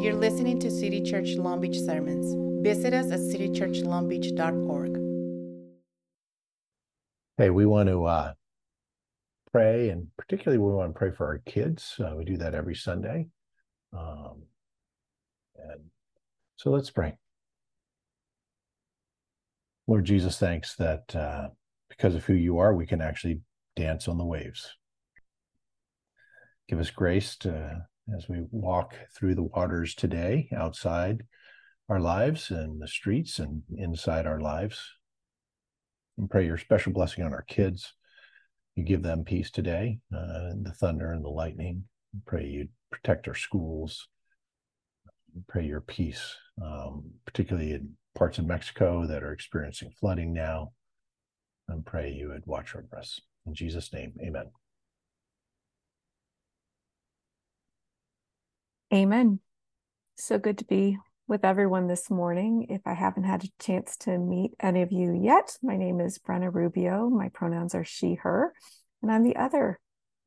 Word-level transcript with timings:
You're 0.00 0.14
listening 0.14 0.58
to 0.60 0.70
City 0.70 1.02
Church 1.02 1.34
Long 1.34 1.60
Beach 1.60 1.78
Sermons. 1.78 2.34
Visit 2.64 2.94
us 2.94 3.12
at 3.12 3.20
citychurchlongbeach.org. 3.20 4.96
Hey, 7.36 7.50
we 7.50 7.66
want 7.66 7.90
to 7.90 8.06
uh, 8.06 8.32
pray, 9.52 9.90
and 9.90 10.06
particularly 10.16 10.56
we 10.56 10.72
want 10.72 10.94
to 10.94 10.98
pray 10.98 11.10
for 11.10 11.26
our 11.26 11.42
kids. 11.44 11.96
Uh, 12.00 12.14
we 12.16 12.24
do 12.24 12.38
that 12.38 12.54
every 12.54 12.74
Sunday. 12.74 13.26
Um, 13.92 14.44
and 15.56 15.82
so 16.56 16.70
let's 16.70 16.88
pray. 16.88 17.12
Lord 19.86 20.06
Jesus, 20.06 20.38
thanks 20.38 20.76
that 20.76 21.14
uh, 21.14 21.48
because 21.90 22.14
of 22.14 22.24
who 22.24 22.32
you 22.32 22.56
are, 22.58 22.74
we 22.74 22.86
can 22.86 23.02
actually 23.02 23.42
dance 23.76 24.08
on 24.08 24.16
the 24.16 24.24
waves. 24.24 24.66
Give 26.70 26.80
us 26.80 26.88
grace 26.88 27.36
to 27.40 27.84
as 28.16 28.28
we 28.28 28.44
walk 28.50 28.94
through 29.16 29.34
the 29.34 29.42
waters 29.42 29.94
today 29.94 30.48
outside 30.56 31.22
our 31.88 32.00
lives 32.00 32.50
and 32.50 32.80
the 32.80 32.88
streets 32.88 33.38
and 33.38 33.62
inside 33.76 34.26
our 34.26 34.40
lives. 34.40 34.80
And 36.18 36.30
pray 36.30 36.46
your 36.46 36.58
special 36.58 36.92
blessing 36.92 37.24
on 37.24 37.32
our 37.32 37.42
kids. 37.42 37.94
You 38.76 38.84
give 38.84 39.02
them 39.02 39.24
peace 39.24 39.50
today, 39.50 39.98
uh, 40.14 40.54
the 40.62 40.74
thunder 40.78 41.12
and 41.12 41.24
the 41.24 41.30
lightning. 41.30 41.84
Pray 42.26 42.46
you 42.46 42.68
protect 42.90 43.28
our 43.28 43.34
schools. 43.34 44.08
Pray 45.48 45.64
your 45.64 45.80
peace, 45.80 46.36
um, 46.62 47.04
particularly 47.24 47.72
in 47.72 47.90
parts 48.14 48.38
of 48.38 48.46
Mexico 48.46 49.06
that 49.06 49.22
are 49.22 49.32
experiencing 49.32 49.90
flooding 49.98 50.32
now. 50.32 50.72
And 51.68 51.86
pray 51.86 52.10
you 52.10 52.28
would 52.28 52.46
watch 52.46 52.74
over 52.74 52.98
us. 52.98 53.20
In 53.46 53.54
Jesus' 53.54 53.92
name, 53.92 54.12
amen. 54.20 54.46
Amen. 58.92 59.38
So 60.16 60.36
good 60.36 60.58
to 60.58 60.64
be 60.64 60.98
with 61.28 61.44
everyone 61.44 61.86
this 61.86 62.10
morning. 62.10 62.66
If 62.70 62.80
I 62.84 62.94
haven't 62.94 63.22
had 63.22 63.44
a 63.44 63.62
chance 63.62 63.96
to 63.98 64.18
meet 64.18 64.50
any 64.58 64.82
of 64.82 64.90
you 64.90 65.12
yet, 65.12 65.56
my 65.62 65.76
name 65.76 66.00
is 66.00 66.18
Brenna 66.18 66.52
Rubio. 66.52 67.08
My 67.08 67.28
pronouns 67.28 67.72
are 67.76 67.84
she, 67.84 68.14
her, 68.14 68.52
and 69.00 69.12
I'm 69.12 69.22
the 69.22 69.36
other 69.36 69.78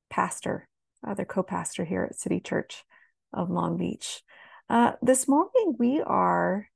pastor, 0.10 0.70
other 1.06 1.26
co 1.26 1.44
pastor 1.44 1.84
here 1.84 2.08
at 2.10 2.16
City 2.16 2.40
Church 2.40 2.86
of 3.34 3.50
Long 3.50 3.76
Beach. 3.76 4.22
Uh, 4.70 4.94
this 5.02 5.28
morning, 5.28 5.76
we 5.78 6.02
are 6.02 6.70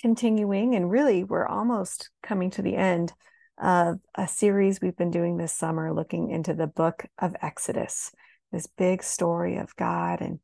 continuing, 0.00 0.74
and 0.74 0.90
really, 0.90 1.22
we're 1.22 1.46
almost 1.46 2.08
coming 2.22 2.50
to 2.52 2.62
the 2.62 2.76
end 2.76 3.12
of 3.58 3.98
a 4.14 4.26
series 4.26 4.80
we've 4.80 4.96
been 4.96 5.10
doing 5.10 5.36
this 5.36 5.52
summer 5.52 5.92
looking 5.92 6.30
into 6.30 6.54
the 6.54 6.66
book 6.66 7.04
of 7.18 7.36
Exodus, 7.42 8.10
this 8.52 8.66
big 8.66 9.02
story 9.02 9.58
of 9.58 9.76
God 9.76 10.22
and 10.22 10.38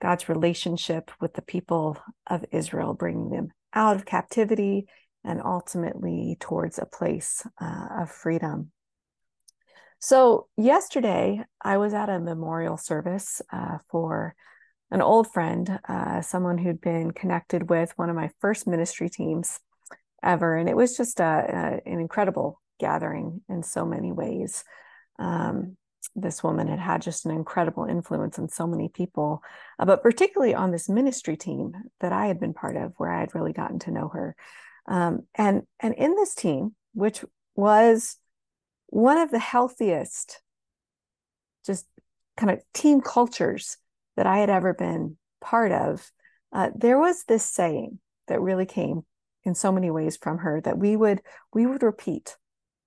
God's 0.00 0.28
relationship 0.28 1.10
with 1.20 1.34
the 1.34 1.42
people 1.42 1.98
of 2.26 2.44
Israel, 2.52 2.94
bringing 2.94 3.30
them 3.30 3.48
out 3.72 3.96
of 3.96 4.04
captivity 4.04 4.86
and 5.24 5.40
ultimately 5.42 6.36
towards 6.40 6.78
a 6.78 6.86
place 6.86 7.46
uh, 7.60 7.86
of 8.00 8.10
freedom. 8.10 8.70
So, 9.98 10.48
yesterday 10.56 11.42
I 11.62 11.78
was 11.78 11.94
at 11.94 12.10
a 12.10 12.20
memorial 12.20 12.76
service 12.76 13.40
uh, 13.50 13.78
for 13.88 14.34
an 14.90 15.00
old 15.00 15.32
friend, 15.32 15.78
uh, 15.88 16.20
someone 16.20 16.58
who'd 16.58 16.80
been 16.80 17.10
connected 17.10 17.70
with 17.70 17.92
one 17.96 18.10
of 18.10 18.16
my 18.16 18.30
first 18.40 18.66
ministry 18.66 19.08
teams 19.08 19.58
ever. 20.22 20.56
And 20.56 20.68
it 20.68 20.76
was 20.76 20.96
just 20.96 21.20
a, 21.20 21.24
a, 21.86 21.88
an 21.88 22.00
incredible 22.00 22.60
gathering 22.78 23.40
in 23.48 23.62
so 23.62 23.84
many 23.84 24.12
ways. 24.12 24.62
Um, 25.18 25.76
this 26.14 26.42
woman 26.42 26.68
had 26.68 26.78
had 26.78 27.02
just 27.02 27.24
an 27.24 27.30
incredible 27.30 27.84
influence 27.84 28.38
on 28.38 28.48
so 28.48 28.66
many 28.66 28.88
people, 28.88 29.42
uh, 29.78 29.84
but 29.84 30.02
particularly 30.02 30.54
on 30.54 30.70
this 30.70 30.88
ministry 30.88 31.36
team 31.36 31.72
that 32.00 32.12
I 32.12 32.26
had 32.26 32.40
been 32.40 32.54
part 32.54 32.76
of, 32.76 32.92
where 32.96 33.10
I 33.10 33.20
had 33.20 33.34
really 33.34 33.52
gotten 33.52 33.78
to 33.80 33.90
know 33.90 34.08
her. 34.08 34.36
Um, 34.86 35.26
and 35.34 35.62
and 35.80 35.94
in 35.94 36.14
this 36.14 36.34
team, 36.34 36.74
which 36.92 37.24
was 37.54 38.16
one 38.86 39.18
of 39.18 39.30
the 39.30 39.38
healthiest, 39.38 40.40
just 41.66 41.86
kind 42.36 42.50
of 42.50 42.62
team 42.72 43.00
cultures 43.00 43.76
that 44.16 44.26
I 44.26 44.38
had 44.38 44.50
ever 44.50 44.74
been 44.74 45.16
part 45.40 45.72
of, 45.72 46.10
uh, 46.52 46.70
there 46.74 46.98
was 46.98 47.24
this 47.24 47.44
saying 47.44 47.98
that 48.28 48.40
really 48.40 48.66
came 48.66 49.04
in 49.44 49.54
so 49.54 49.70
many 49.70 49.90
ways 49.90 50.16
from 50.16 50.38
her 50.38 50.60
that 50.62 50.78
we 50.78 50.96
would 50.96 51.20
we 51.52 51.66
would 51.66 51.82
repeat 51.82 52.36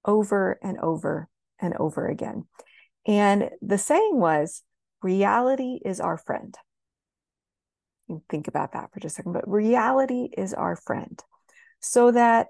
over 0.06 0.58
and 0.62 0.78
over 0.80 1.30
and 1.60 1.76
over 1.78 2.08
again 2.08 2.46
and 3.08 3.50
the 3.62 3.78
saying 3.78 4.20
was, 4.20 4.62
reality 5.02 5.80
is 5.84 6.00
our 6.00 6.18
friend. 6.18 6.56
think 8.30 8.48
about 8.48 8.74
that 8.74 8.92
for 8.94 9.00
just 9.00 9.16
a 9.16 9.18
second, 9.18 9.34
but 9.34 9.50
reality 9.50 10.30
is 10.38 10.54
our 10.54 10.76
friend. 10.76 11.22
So 11.80 12.12
that 12.12 12.48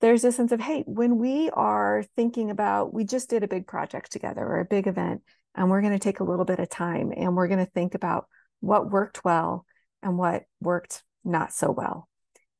there's 0.00 0.24
a 0.24 0.32
sense 0.32 0.52
of, 0.52 0.60
hey, 0.60 0.82
when 0.86 1.18
we 1.18 1.50
are 1.50 2.04
thinking 2.16 2.50
about, 2.50 2.94
we 2.94 3.04
just 3.04 3.28
did 3.28 3.42
a 3.42 3.48
big 3.48 3.66
project 3.66 4.10
together 4.12 4.42
or 4.42 4.60
a 4.60 4.64
big 4.64 4.86
event, 4.86 5.22
and 5.54 5.68
we're 5.68 5.82
going 5.82 5.92
to 5.92 5.98
take 5.98 6.20
a 6.20 6.24
little 6.24 6.44
bit 6.44 6.58
of 6.58 6.68
time 6.68 7.12
and 7.14 7.36
we're 7.36 7.48
going 7.48 7.64
to 7.64 7.70
think 7.70 7.94
about 7.94 8.26
what 8.60 8.90
worked 8.90 9.24
well 9.24 9.66
and 10.02 10.16
what 10.16 10.44
worked 10.60 11.02
not 11.24 11.52
so 11.52 11.70
well. 11.70 12.08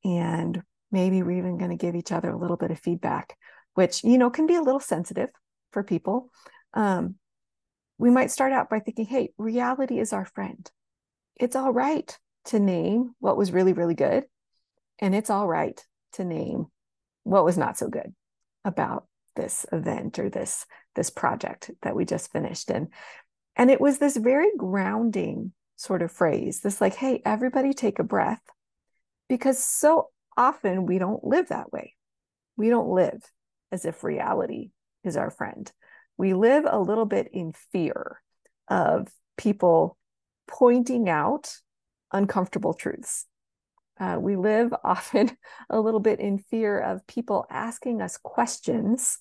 And 0.05 0.63
maybe 0.91 1.23
we're 1.23 1.39
even 1.39 1.59
going 1.59 1.71
to 1.71 1.77
give 1.77 1.95
each 1.95 2.13
other 2.13 2.31
a 2.31 2.37
little 2.37 2.57
bit 2.57 2.71
of 2.71 2.79
feedback, 2.79 3.37
which, 3.75 4.03
you 4.05 4.19
know, 4.19 4.31
can 4.31 4.47
be 4.47 4.57
a 4.57 4.63
little 4.63 4.81
sensitive 4.81 5.31
for 5.73 5.83
people. 5.83 6.31
Um, 6.75 7.17
we 7.99 8.11
might 8.11 8.31
start 8.31 8.53
out 8.53 8.71
by 8.71 8.81
thinking, 8.81 9.07
hey, 9.07 9.33
reality 9.37 9.99
is 9.99 10.13
our 10.13 10.25
friend. 10.25 10.71
It's 11.37 11.57
all 11.57 11.73
right 11.73 12.17
to 12.47 12.59
name 12.59 13.15
what 13.19 13.37
was 13.37 13.53
really, 13.53 13.73
really 13.73 13.95
good. 13.95 14.25
And 14.99 15.15
it's 15.15 15.31
all 15.31 15.47
right 15.47 15.79
to 16.15 16.25
name 16.25 16.67
what 17.25 17.45
was 17.45 17.59
not 17.59 17.79
so 17.79 17.89
good 17.89 18.15
about 18.65 19.07
this 19.37 19.65
event 19.73 20.19
or 20.19 20.29
this 20.29 20.67
this 20.95 21.11
project 21.11 21.71
that 21.83 21.95
we 21.95 22.05
just 22.05 22.33
finished 22.33 22.71
and 22.71 22.89
and 23.57 23.71
it 23.71 23.81
was 23.81 23.99
this 23.99 24.17
very 24.17 24.51
grounding 24.57 25.53
sort 25.77 26.03
of 26.03 26.11
phrase 26.11 26.61
this 26.61 26.81
like 26.81 26.95
hey 26.95 27.23
everybody 27.25 27.73
take 27.73 27.99
a 27.99 28.05
breath 28.05 28.43
because 29.29 29.65
so 29.65 30.09
often 30.37 30.85
we 30.85 30.99
don't 30.99 31.25
live 31.25 31.49
that 31.49 31.73
way 31.73 31.95
we 32.57 32.69
don't 32.69 32.91
live 32.91 33.23
as 33.71 33.85
if 33.85 34.03
reality 34.03 34.71
is 35.05 35.17
our 35.17 35.31
friend 35.31 35.73
we 36.21 36.35
live 36.35 36.67
a 36.71 36.79
little 36.79 37.07
bit 37.07 37.31
in 37.33 37.55
fear 37.73 38.21
of 38.69 39.09
people 39.39 39.97
pointing 40.47 41.09
out 41.09 41.57
uncomfortable 42.13 42.75
truths. 42.75 43.25
Uh, 43.99 44.19
we 44.21 44.37
live 44.37 44.71
often 44.85 45.31
a 45.71 45.81
little 45.81 45.99
bit 45.99 46.21
in 46.21 46.37
fear 46.37 46.79
of 46.79 47.07
people 47.07 47.47
asking 47.51 48.03
us 48.03 48.19
questions 48.23 49.19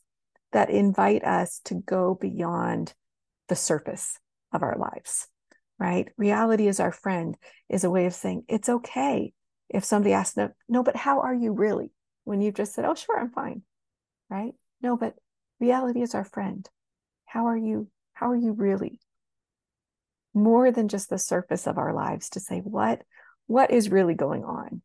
that 0.51 0.69
invite 0.69 1.23
us 1.23 1.61
to 1.63 1.75
go 1.75 2.15
beyond 2.19 2.93
the 3.47 3.55
surface 3.55 4.19
of 4.51 4.61
our 4.61 4.75
lives, 4.77 5.25
right? 5.79 6.09
Reality 6.17 6.67
is 6.67 6.81
our 6.81 6.91
friend 6.91 7.37
is 7.69 7.85
a 7.85 7.89
way 7.89 8.07
of 8.07 8.13
saying 8.13 8.43
it's 8.49 8.67
okay 8.67 9.31
if 9.69 9.85
somebody 9.85 10.13
asks, 10.13 10.35
no, 10.35 10.49
no, 10.67 10.83
but 10.83 10.97
how 10.97 11.21
are 11.21 11.33
you 11.33 11.53
really? 11.53 11.93
When 12.25 12.41
you've 12.41 12.55
just 12.55 12.73
said, 12.73 12.83
oh, 12.83 12.95
sure, 12.95 13.17
I'm 13.17 13.31
fine, 13.31 13.61
right? 14.29 14.51
No, 14.81 14.97
but 14.97 15.15
reality 15.61 16.01
is 16.01 16.13
our 16.13 16.25
friend 16.25 16.69
how 17.29 17.45
are 17.45 17.57
you 17.57 17.87
how 18.13 18.31
are 18.31 18.35
you 18.35 18.53
really? 18.53 18.99
More 20.33 20.71
than 20.71 20.87
just 20.87 21.09
the 21.09 21.19
surface 21.19 21.67
of 21.67 21.77
our 21.77 21.93
lives 21.93 22.29
to 22.31 22.39
say 22.39 22.59
what 22.59 23.03
what 23.47 23.71
is 23.71 23.89
really 23.89 24.15
going 24.15 24.43
on 24.43 24.81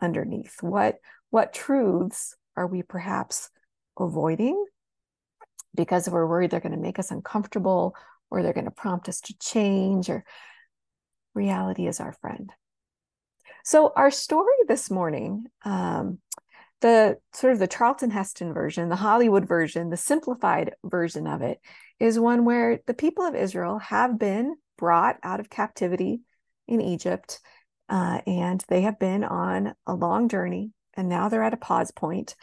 underneath? 0.00 0.62
What 0.62 0.98
what 1.30 1.52
truths 1.52 2.36
are 2.56 2.66
we 2.66 2.82
perhaps 2.82 3.50
avoiding 3.98 4.64
because 5.74 6.08
we're 6.08 6.26
worried 6.26 6.50
they're 6.50 6.60
going 6.60 6.72
to 6.72 6.78
make 6.78 6.98
us 6.98 7.10
uncomfortable 7.10 7.94
or 8.30 8.42
they're 8.42 8.52
going 8.52 8.64
to 8.64 8.70
prompt 8.70 9.08
us 9.08 9.20
to 9.22 9.34
change 9.38 10.08
or 10.08 10.24
reality 11.34 11.86
is 11.86 12.00
our 12.00 12.12
friend. 12.12 12.52
So 13.64 13.92
our 13.94 14.10
story 14.10 14.54
this 14.68 14.90
morning 14.90 15.44
um, 15.64 16.18
the 16.80 17.18
sort 17.32 17.52
of 17.52 17.58
the 17.58 17.68
Charlton 17.68 18.10
Heston 18.10 18.52
version, 18.52 18.88
the 18.88 18.96
Hollywood 18.96 19.46
version, 19.46 19.90
the 19.90 19.96
simplified 19.96 20.74
version 20.84 21.26
of 21.26 21.42
it 21.42 21.60
is 21.98 22.18
one 22.18 22.44
where 22.44 22.80
the 22.86 22.94
people 22.94 23.24
of 23.24 23.34
Israel 23.34 23.78
have 23.78 24.18
been 24.18 24.56
brought 24.78 25.16
out 25.22 25.40
of 25.40 25.50
captivity 25.50 26.20
in 26.66 26.80
Egypt 26.80 27.40
uh, 27.88 28.20
and 28.26 28.64
they 28.68 28.82
have 28.82 28.98
been 28.98 29.24
on 29.24 29.74
a 29.86 29.94
long 29.94 30.28
journey 30.28 30.72
and 30.94 31.08
now 31.08 31.28
they're 31.28 31.42
at 31.42 31.54
a 31.54 31.58
pause 31.58 31.90
point. 31.90 32.34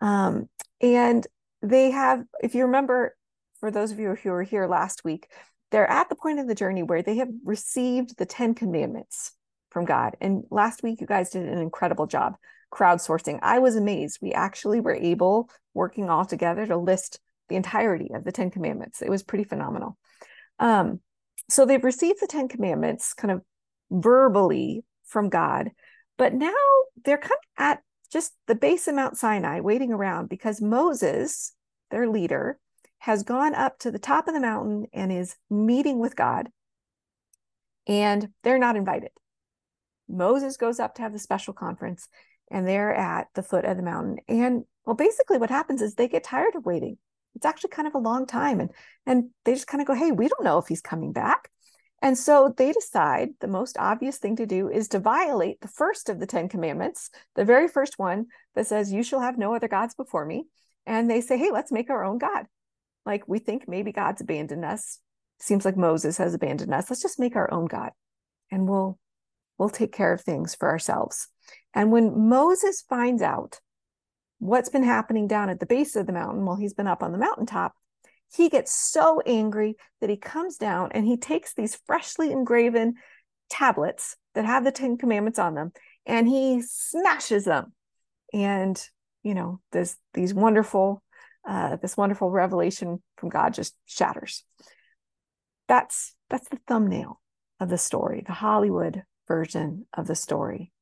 Um, 0.00 0.48
and 0.80 1.26
they 1.60 1.90
have, 1.90 2.24
if 2.42 2.54
you 2.54 2.64
remember, 2.64 3.14
for 3.60 3.70
those 3.70 3.92
of 3.92 3.98
you 3.98 4.14
who 4.14 4.30
were 4.30 4.42
here 4.42 4.66
last 4.66 5.04
week, 5.04 5.28
they're 5.70 5.90
at 5.90 6.08
the 6.08 6.16
point 6.16 6.38
of 6.38 6.48
the 6.48 6.54
journey 6.54 6.82
where 6.82 7.02
they 7.02 7.16
have 7.16 7.30
received 7.44 8.16
the 8.16 8.26
10 8.26 8.54
commandments 8.54 9.32
from 9.70 9.84
God. 9.84 10.16
And 10.20 10.44
last 10.50 10.82
week, 10.82 11.00
you 11.00 11.06
guys 11.06 11.30
did 11.30 11.48
an 11.48 11.58
incredible 11.58 12.06
job 12.06 12.36
crowdsourcing. 12.72 13.38
I 13.42 13.58
was 13.58 13.76
amazed. 13.76 14.18
We 14.22 14.32
actually 14.32 14.80
were 14.80 14.94
able, 14.94 15.50
working 15.74 16.08
all 16.08 16.24
together, 16.24 16.66
to 16.66 16.76
list 16.76 17.20
the 17.48 17.56
entirety 17.56 18.10
of 18.14 18.24
the 18.24 18.32
Ten 18.32 18.50
Commandments. 18.50 19.02
It 19.02 19.10
was 19.10 19.22
pretty 19.22 19.44
phenomenal. 19.44 19.98
Um, 20.58 21.00
so 21.50 21.66
they've 21.66 21.84
received 21.84 22.20
the 22.20 22.26
Ten 22.26 22.48
Commandments 22.48 23.12
kind 23.12 23.30
of 23.30 23.42
verbally 23.90 24.84
from 25.04 25.28
God. 25.28 25.70
But 26.16 26.34
now 26.34 26.52
they're 27.04 27.18
kind 27.18 27.32
of 27.32 27.64
at 27.64 27.82
just 28.12 28.32
the 28.46 28.54
base 28.54 28.88
of 28.88 28.94
Mount 28.94 29.16
Sinai 29.16 29.60
waiting 29.60 29.92
around 29.92 30.28
because 30.28 30.60
Moses, 30.60 31.52
their 31.90 32.08
leader, 32.08 32.58
has 32.98 33.22
gone 33.22 33.54
up 33.54 33.78
to 33.80 33.90
the 33.90 33.98
top 33.98 34.28
of 34.28 34.34
the 34.34 34.40
mountain 34.40 34.86
and 34.92 35.10
is 35.10 35.36
meeting 35.50 35.98
with 35.98 36.14
God. 36.14 36.48
And 37.86 38.28
they're 38.44 38.58
not 38.58 38.76
invited. 38.76 39.10
Moses 40.08 40.56
goes 40.56 40.78
up 40.78 40.94
to 40.94 41.02
have 41.02 41.12
the 41.12 41.18
special 41.18 41.52
conference 41.52 42.06
and 42.52 42.68
they're 42.68 42.94
at 42.94 43.28
the 43.34 43.42
foot 43.42 43.64
of 43.64 43.76
the 43.76 43.82
mountain. 43.82 44.18
And 44.28 44.64
well, 44.84 44.94
basically 44.94 45.38
what 45.38 45.50
happens 45.50 45.82
is 45.82 45.94
they 45.94 46.06
get 46.06 46.22
tired 46.22 46.54
of 46.54 46.66
waiting. 46.66 46.98
It's 47.34 47.46
actually 47.46 47.70
kind 47.70 47.88
of 47.88 47.94
a 47.94 47.98
long 47.98 48.26
time. 48.26 48.60
And 48.60 48.70
and 49.06 49.30
they 49.44 49.54
just 49.54 49.66
kind 49.66 49.80
of 49.80 49.88
go, 49.88 49.94
hey, 49.94 50.12
we 50.12 50.28
don't 50.28 50.44
know 50.44 50.58
if 50.58 50.68
he's 50.68 50.82
coming 50.82 51.12
back. 51.12 51.48
And 52.02 52.18
so 52.18 52.52
they 52.56 52.72
decide 52.72 53.30
the 53.40 53.46
most 53.46 53.76
obvious 53.78 54.18
thing 54.18 54.36
to 54.36 54.46
do 54.46 54.68
is 54.68 54.88
to 54.88 54.98
violate 54.98 55.60
the 55.60 55.68
first 55.68 56.08
of 56.08 56.18
the 56.18 56.26
10 56.26 56.48
commandments, 56.48 57.10
the 57.36 57.44
very 57.44 57.68
first 57.68 57.98
one 57.98 58.26
that 58.54 58.66
says, 58.66 58.92
You 58.92 59.02
shall 59.02 59.20
have 59.20 59.38
no 59.38 59.54
other 59.54 59.68
gods 59.68 59.94
before 59.94 60.26
me. 60.26 60.46
And 60.84 61.08
they 61.08 61.20
say, 61.20 61.38
Hey, 61.38 61.50
let's 61.52 61.72
make 61.72 61.90
our 61.90 62.04
own 62.04 62.18
God. 62.18 62.46
Like 63.06 63.26
we 63.26 63.38
think 63.38 63.66
maybe 63.66 63.92
God's 63.92 64.20
abandoned 64.20 64.64
us. 64.64 64.98
Seems 65.40 65.64
like 65.64 65.76
Moses 65.76 66.18
has 66.18 66.34
abandoned 66.34 66.74
us. 66.74 66.90
Let's 66.90 67.02
just 67.02 67.18
make 67.18 67.34
our 67.34 67.52
own 67.52 67.66
God 67.66 67.90
and 68.50 68.68
we'll 68.68 68.98
we'll 69.58 69.70
take 69.70 69.92
care 69.92 70.12
of 70.12 70.20
things 70.20 70.54
for 70.54 70.68
ourselves. 70.68 71.28
And 71.74 71.90
when 71.90 72.28
Moses 72.28 72.82
finds 72.82 73.22
out 73.22 73.60
what's 74.38 74.68
been 74.68 74.82
happening 74.82 75.26
down 75.26 75.48
at 75.50 75.60
the 75.60 75.66
base 75.66 75.96
of 75.96 76.06
the 76.06 76.12
mountain 76.12 76.44
while 76.44 76.56
he's 76.56 76.74
been 76.74 76.86
up 76.86 77.02
on 77.02 77.12
the 77.12 77.18
mountaintop, 77.18 77.74
he 78.34 78.48
gets 78.48 78.74
so 78.74 79.20
angry 79.26 79.76
that 80.00 80.10
he 80.10 80.16
comes 80.16 80.56
down 80.56 80.90
and 80.92 81.06
he 81.06 81.16
takes 81.16 81.54
these 81.54 81.78
freshly 81.86 82.32
engraven 82.32 82.94
tablets 83.50 84.16
that 84.34 84.46
have 84.46 84.64
the 84.64 84.72
Ten 84.72 84.96
Commandments 84.96 85.38
on 85.38 85.54
them 85.54 85.72
and 86.06 86.26
he 86.26 86.62
smashes 86.62 87.44
them. 87.44 87.72
And, 88.32 88.82
you 89.22 89.34
know, 89.34 89.60
this 89.72 89.96
these 90.14 90.32
wonderful, 90.32 91.02
uh, 91.46 91.76
this 91.76 91.96
wonderful 91.96 92.30
revelation 92.30 93.02
from 93.16 93.28
God 93.28 93.54
just 93.54 93.74
shatters. 93.84 94.44
That's 95.68 96.14
that's 96.30 96.48
the 96.48 96.58
thumbnail 96.66 97.20
of 97.60 97.68
the 97.68 97.78
story, 97.78 98.22
the 98.26 98.32
Hollywood 98.32 99.04
version 99.28 99.86
of 99.94 100.06
the 100.06 100.14
story. 100.14 100.72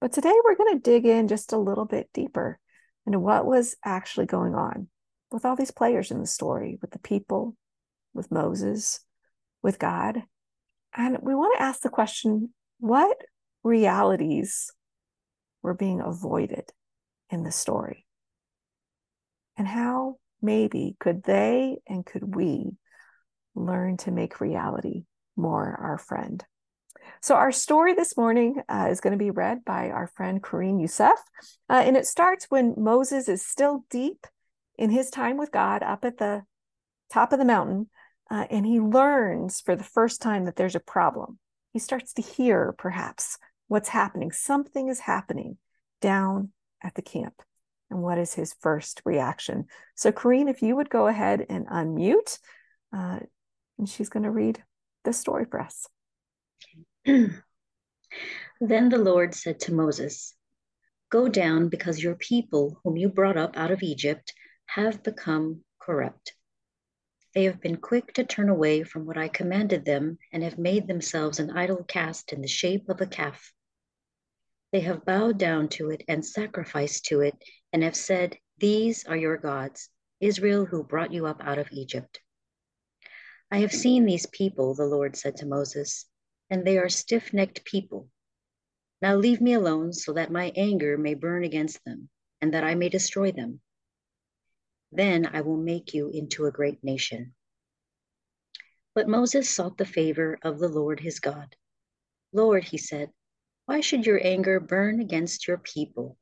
But 0.00 0.12
today 0.12 0.34
we're 0.44 0.56
going 0.56 0.74
to 0.74 0.90
dig 0.90 1.06
in 1.06 1.28
just 1.28 1.52
a 1.52 1.58
little 1.58 1.86
bit 1.86 2.10
deeper 2.12 2.58
into 3.06 3.18
what 3.18 3.46
was 3.46 3.76
actually 3.84 4.26
going 4.26 4.54
on 4.54 4.88
with 5.30 5.44
all 5.44 5.56
these 5.56 5.70
players 5.70 6.10
in 6.10 6.20
the 6.20 6.26
story, 6.26 6.78
with 6.80 6.90
the 6.90 6.98
people, 6.98 7.56
with 8.12 8.30
Moses, 8.30 9.00
with 9.62 9.78
God. 9.78 10.22
And 10.94 11.18
we 11.22 11.34
want 11.34 11.56
to 11.56 11.62
ask 11.62 11.80
the 11.80 11.88
question 11.88 12.52
what 12.78 13.16
realities 13.62 14.70
were 15.62 15.74
being 15.74 16.00
avoided 16.00 16.70
in 17.30 17.42
the 17.42 17.50
story? 17.50 18.06
And 19.56 19.66
how 19.66 20.16
maybe 20.42 20.96
could 21.00 21.22
they 21.24 21.78
and 21.88 22.04
could 22.04 22.34
we 22.34 22.76
learn 23.54 23.96
to 23.98 24.10
make 24.10 24.40
reality 24.40 25.04
more 25.36 25.78
our 25.82 25.98
friend? 25.98 26.44
So, 27.26 27.34
our 27.34 27.50
story 27.50 27.92
this 27.92 28.16
morning 28.16 28.62
uh, 28.68 28.86
is 28.88 29.00
going 29.00 29.10
to 29.10 29.18
be 29.18 29.32
read 29.32 29.64
by 29.64 29.90
our 29.90 30.06
friend 30.06 30.40
Kareen 30.40 30.80
Youssef. 30.80 31.18
Uh, 31.68 31.82
and 31.84 31.96
it 31.96 32.06
starts 32.06 32.46
when 32.50 32.76
Moses 32.76 33.28
is 33.28 33.44
still 33.44 33.84
deep 33.90 34.28
in 34.78 34.90
his 34.90 35.10
time 35.10 35.36
with 35.36 35.50
God 35.50 35.82
up 35.82 36.04
at 36.04 36.18
the 36.18 36.44
top 37.12 37.32
of 37.32 37.40
the 37.40 37.44
mountain, 37.44 37.90
uh, 38.30 38.46
and 38.48 38.64
he 38.64 38.78
learns 38.78 39.60
for 39.60 39.74
the 39.74 39.82
first 39.82 40.22
time 40.22 40.44
that 40.44 40.54
there's 40.54 40.76
a 40.76 40.80
problem. 40.80 41.40
He 41.72 41.80
starts 41.80 42.12
to 42.12 42.22
hear, 42.22 42.76
perhaps, 42.78 43.38
what's 43.66 43.88
happening. 43.88 44.30
Something 44.30 44.86
is 44.86 45.00
happening 45.00 45.56
down 46.00 46.50
at 46.80 46.94
the 46.94 47.02
camp. 47.02 47.42
And 47.90 48.02
what 48.02 48.18
is 48.18 48.34
his 48.34 48.54
first 48.60 49.02
reaction? 49.04 49.64
So, 49.96 50.12
Kareen, 50.12 50.48
if 50.48 50.62
you 50.62 50.76
would 50.76 50.90
go 50.90 51.08
ahead 51.08 51.44
and 51.48 51.66
unmute, 51.66 52.38
uh, 52.96 53.18
and 53.78 53.88
she's 53.88 54.10
going 54.10 54.22
to 54.22 54.30
read 54.30 54.62
the 55.02 55.12
story 55.12 55.44
for 55.44 55.60
us. 55.60 55.88
then 58.60 58.88
the 58.88 58.98
Lord 58.98 59.32
said 59.32 59.60
to 59.60 59.72
Moses, 59.72 60.34
Go 61.08 61.28
down 61.28 61.68
because 61.68 62.02
your 62.02 62.16
people, 62.16 62.80
whom 62.82 62.96
you 62.96 63.08
brought 63.08 63.36
up 63.36 63.56
out 63.56 63.70
of 63.70 63.84
Egypt, 63.84 64.32
have 64.66 65.04
become 65.04 65.62
corrupt. 65.78 66.34
They 67.32 67.44
have 67.44 67.60
been 67.60 67.76
quick 67.76 68.12
to 68.14 68.24
turn 68.24 68.48
away 68.48 68.82
from 68.82 69.06
what 69.06 69.16
I 69.16 69.28
commanded 69.28 69.84
them 69.84 70.18
and 70.32 70.42
have 70.42 70.58
made 70.58 70.88
themselves 70.88 71.38
an 71.38 71.50
idol 71.50 71.84
cast 71.84 72.32
in 72.32 72.40
the 72.40 72.48
shape 72.48 72.88
of 72.88 73.00
a 73.00 73.06
calf. 73.06 73.52
They 74.72 74.80
have 74.80 75.04
bowed 75.04 75.38
down 75.38 75.68
to 75.76 75.90
it 75.90 76.02
and 76.08 76.26
sacrificed 76.26 77.04
to 77.04 77.20
it 77.20 77.36
and 77.72 77.84
have 77.84 77.94
said, 77.94 78.36
These 78.58 79.04
are 79.04 79.16
your 79.16 79.36
gods, 79.36 79.90
Israel, 80.18 80.66
who 80.66 80.82
brought 80.82 81.12
you 81.12 81.26
up 81.26 81.40
out 81.40 81.58
of 81.58 81.70
Egypt. 81.70 82.18
I 83.48 83.58
have 83.58 83.72
seen 83.72 84.06
these 84.06 84.26
people, 84.26 84.74
the 84.74 84.86
Lord 84.86 85.14
said 85.14 85.36
to 85.36 85.46
Moses, 85.46 86.06
and 86.50 86.64
they 86.64 86.78
are 86.78 86.88
stiff 86.88 87.32
necked 87.32 87.64
people. 87.64 88.08
Now 89.02 89.16
leave 89.16 89.40
me 89.40 89.52
alone 89.52 89.92
so 89.92 90.12
that 90.14 90.30
my 90.30 90.52
anger 90.56 90.96
may 90.96 91.14
burn 91.14 91.44
against 91.44 91.84
them 91.84 92.08
and 92.40 92.54
that 92.54 92.64
I 92.64 92.74
may 92.74 92.88
destroy 92.88 93.32
them. 93.32 93.60
Then 94.92 95.26
I 95.26 95.40
will 95.42 95.56
make 95.56 95.92
you 95.92 96.10
into 96.10 96.46
a 96.46 96.52
great 96.52 96.82
nation. 96.82 97.34
But 98.94 99.08
Moses 99.08 99.50
sought 99.50 99.76
the 99.76 99.84
favor 99.84 100.38
of 100.42 100.58
the 100.58 100.68
Lord 100.68 101.00
his 101.00 101.20
God. 101.20 101.54
Lord, 102.32 102.64
he 102.64 102.78
said, 102.78 103.10
why 103.66 103.80
should 103.80 104.06
your 104.06 104.24
anger 104.24 104.60
burn 104.60 105.00
against 105.00 105.48
your 105.48 105.58
people, 105.58 106.16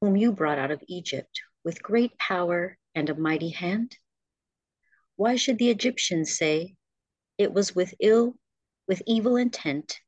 whom 0.00 0.16
you 0.16 0.32
brought 0.32 0.60
out 0.60 0.70
of 0.70 0.82
Egypt 0.86 1.42
with 1.64 1.82
great 1.82 2.16
power 2.18 2.78
and 2.94 3.10
a 3.10 3.16
mighty 3.16 3.50
hand? 3.50 3.96
Why 5.16 5.34
should 5.34 5.58
the 5.58 5.70
Egyptians 5.70 6.36
say, 6.36 6.76
It 7.36 7.52
was 7.52 7.74
with 7.74 7.94
ill, 7.98 8.38
with 8.86 9.02
evil 9.06 9.36
intent 9.36 10.00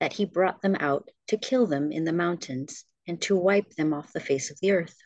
that 0.00 0.12
he 0.12 0.24
brought 0.24 0.62
them 0.62 0.76
out 0.80 1.10
to 1.28 1.36
kill 1.36 1.66
them 1.66 1.92
in 1.92 2.04
the 2.04 2.12
mountains 2.12 2.84
and 3.06 3.20
to 3.22 3.36
wipe 3.36 3.70
them 3.74 3.92
off 3.92 4.12
the 4.12 4.20
face 4.20 4.50
of 4.50 4.58
the 4.60 4.72
earth? 4.72 4.96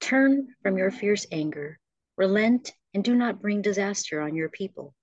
Turn 0.00 0.48
from 0.62 0.78
your 0.78 0.90
fierce 0.90 1.26
anger, 1.30 1.78
relent, 2.16 2.72
and 2.94 3.04
do 3.04 3.14
not 3.14 3.40
bring 3.40 3.62
disaster 3.62 4.20
on 4.20 4.34
your 4.34 4.48
people. 4.48 4.94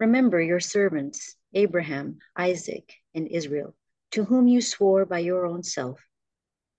Remember 0.00 0.40
your 0.40 0.60
servants, 0.60 1.36
Abraham, 1.54 2.18
Isaac, 2.36 2.94
and 3.14 3.28
Israel, 3.28 3.74
to 4.12 4.24
whom 4.24 4.46
you 4.46 4.60
swore 4.60 5.04
by 5.04 5.18
your 5.18 5.44
own 5.44 5.62
self. 5.62 6.00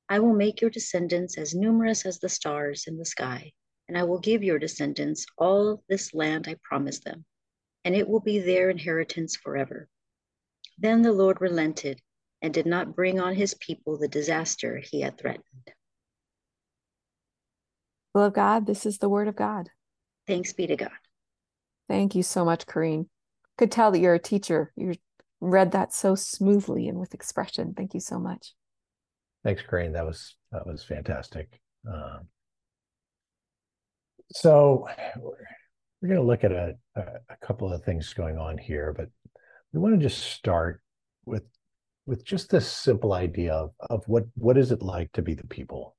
I 0.07 0.19
will 0.19 0.33
make 0.33 0.61
your 0.61 0.69
descendants 0.69 1.37
as 1.37 1.53
numerous 1.53 2.05
as 2.05 2.19
the 2.19 2.29
stars 2.29 2.85
in 2.87 2.97
the 2.97 3.05
sky, 3.05 3.51
and 3.87 3.97
I 3.97 4.03
will 4.03 4.19
give 4.19 4.43
your 4.43 4.57
descendants 4.57 5.25
all 5.37 5.83
this 5.87 6.13
land 6.13 6.47
I 6.47 6.55
promised 6.63 7.03
them, 7.03 7.25
and 7.89 7.95
it 7.95 8.07
will 8.07 8.19
be 8.19 8.37
their 8.37 8.69
inheritance 8.69 9.35
forever. 9.35 9.89
Then 10.77 11.01
the 11.01 11.11
Lord 11.11 11.41
relented 11.41 11.99
and 12.39 12.53
did 12.53 12.67
not 12.67 12.95
bring 12.95 13.19
on 13.19 13.33
his 13.33 13.55
people 13.55 13.97
the 13.97 14.07
disaster 14.07 14.77
he 14.77 15.01
had 15.01 15.17
threatened. 15.17 15.71
Will 18.13 18.25
of 18.25 18.33
God, 18.35 18.67
this 18.67 18.85
is 18.85 18.99
the 18.99 19.09
word 19.09 19.27
of 19.27 19.35
God. 19.35 19.69
Thanks 20.27 20.53
be 20.53 20.67
to 20.67 20.75
God. 20.75 20.91
Thank 21.87 22.13
you 22.13 22.21
so 22.21 22.45
much, 22.45 22.67
Kareen. 22.67 23.07
Could 23.57 23.71
tell 23.71 23.89
that 23.89 23.97
you're 23.97 24.13
a 24.13 24.19
teacher. 24.19 24.71
You 24.75 24.93
read 25.41 25.71
that 25.71 25.91
so 25.91 26.13
smoothly 26.13 26.87
and 26.89 26.99
with 26.99 27.15
expression. 27.15 27.73
Thank 27.75 27.95
you 27.95 27.99
so 27.99 28.19
much. 28.19 28.53
Thanks, 29.43 29.63
Kareen. 29.67 29.93
That 29.93 30.05
was 30.05 30.35
that 30.51 30.67
was 30.67 30.83
fantastic. 30.83 31.59
Um, 31.91 32.27
so 34.31 34.87
we're 36.01 36.09
going 36.09 36.21
to 36.21 36.27
look 36.27 36.43
at 36.43 36.51
a, 36.51 36.75
a, 36.95 37.45
couple 37.45 37.71
of 37.71 37.83
things 37.83 38.13
going 38.13 38.37
on 38.37 38.57
here, 38.57 38.93
but 38.95 39.09
we 39.73 39.79
want 39.79 39.99
to 39.99 40.05
just 40.05 40.23
start 40.31 40.81
with 41.25 41.43
with 42.05 42.25
just 42.25 42.49
this 42.49 42.67
simple 42.67 43.13
idea 43.13 43.53
of, 43.53 43.71
of 43.81 44.03
what 44.07 44.23
what 44.35 44.57
is 44.57 44.71
it 44.71 44.81
like 44.81 45.11
to 45.11 45.21
be 45.21 45.33
the 45.33 45.45
people 45.45 45.95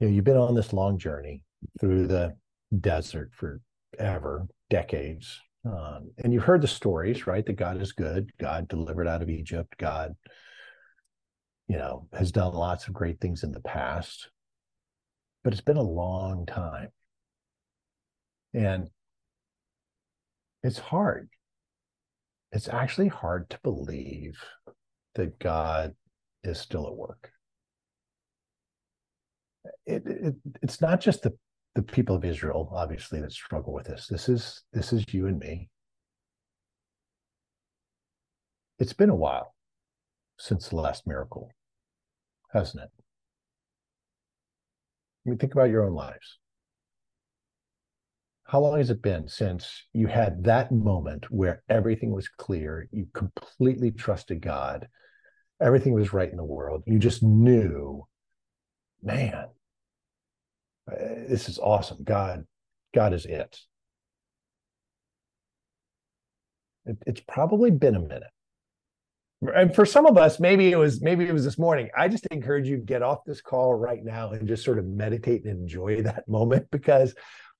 you 0.00 0.06
know, 0.06 0.14
you've 0.14 0.24
been 0.24 0.36
on 0.36 0.54
this 0.54 0.72
long 0.72 0.98
journey 0.98 1.42
through 1.80 2.06
the 2.06 2.36
desert 2.80 3.32
forever, 3.34 4.46
decades. 4.70 5.40
Um, 5.64 6.12
and 6.18 6.32
you've 6.32 6.44
heard 6.44 6.62
the 6.62 6.68
stories, 6.68 7.26
right? 7.26 7.44
That 7.44 7.54
God 7.54 7.80
is 7.82 7.92
good. 7.92 8.30
God 8.38 8.68
delivered 8.68 9.08
out 9.08 9.22
of 9.22 9.30
Egypt. 9.30 9.74
God, 9.76 10.14
you 11.66 11.76
know, 11.76 12.06
has 12.12 12.30
done 12.30 12.54
lots 12.54 12.86
of 12.86 12.94
great 12.94 13.20
things 13.20 13.42
in 13.42 13.50
the 13.50 13.60
past. 13.60 14.30
But 15.42 15.52
it's 15.52 15.62
been 15.62 15.76
a 15.76 15.82
long 15.82 16.46
time. 16.46 16.88
And 18.54 18.88
it's 20.62 20.78
hard. 20.78 21.28
It's 22.52 22.68
actually 22.68 23.08
hard 23.08 23.50
to 23.50 23.58
believe 23.62 24.38
that 25.14 25.38
God 25.38 25.94
is 26.42 26.58
still 26.58 26.86
at 26.86 26.96
work 26.96 27.30
it, 29.86 30.02
it, 30.06 30.34
it's 30.62 30.80
not 30.80 31.00
just 31.00 31.22
the 31.22 31.32
the 31.74 31.82
people 31.82 32.16
of 32.16 32.24
Israel, 32.24 32.68
obviously, 32.72 33.20
that 33.20 33.30
struggle 33.30 33.72
with 33.72 33.86
this. 33.86 34.08
This 34.08 34.28
is 34.28 34.62
this 34.72 34.92
is 34.92 35.04
you 35.12 35.26
and 35.26 35.38
me. 35.38 35.68
It's 38.78 38.92
been 38.92 39.10
a 39.10 39.14
while 39.14 39.54
since 40.38 40.68
the 40.68 40.76
last 40.76 41.06
miracle, 41.06 41.50
hasn't 42.52 42.84
it? 42.84 42.90
I 45.26 45.30
mean, 45.30 45.38
think 45.38 45.52
about 45.52 45.70
your 45.70 45.84
own 45.84 45.94
lives. 45.94 46.38
How 48.48 48.60
long 48.60 48.78
has 48.78 48.88
it 48.88 49.02
been 49.02 49.28
since 49.28 49.84
you 49.92 50.06
had 50.06 50.44
that 50.44 50.72
moment 50.72 51.30
where 51.30 51.62
everything 51.68 52.12
was 52.12 52.28
clear? 52.28 52.88
You 52.90 53.06
completely 53.12 53.90
trusted 53.90 54.40
God. 54.40 54.88
Everything 55.60 55.92
was 55.92 56.14
right 56.14 56.30
in 56.30 56.38
the 56.38 56.44
world. 56.44 56.82
You 56.86 56.98
just 56.98 57.22
knew, 57.22 58.06
man, 59.02 59.48
uh, 60.90 60.94
this 61.28 61.50
is 61.50 61.58
awesome. 61.58 61.98
God, 62.02 62.46
God 62.94 63.12
is 63.12 63.26
it. 63.26 63.58
it 66.86 66.96
it's 67.06 67.20
probably 67.20 67.70
been 67.70 67.96
a 67.96 68.00
minute 68.00 68.32
and 69.54 69.74
for 69.74 69.86
some 69.86 70.06
of 70.06 70.16
us 70.16 70.40
maybe 70.40 70.72
it 70.72 70.76
was 70.76 71.00
maybe 71.00 71.24
it 71.26 71.32
was 71.32 71.44
this 71.44 71.58
morning 71.58 71.88
i 71.96 72.08
just 72.08 72.26
encourage 72.30 72.66
you 72.66 72.76
get 72.76 73.02
off 73.02 73.18
this 73.24 73.40
call 73.40 73.72
right 73.72 74.04
now 74.04 74.30
and 74.30 74.48
just 74.48 74.64
sort 74.64 74.78
of 74.78 74.84
meditate 74.84 75.44
and 75.44 75.60
enjoy 75.60 76.02
that 76.02 76.26
moment 76.28 76.66
because 76.70 77.14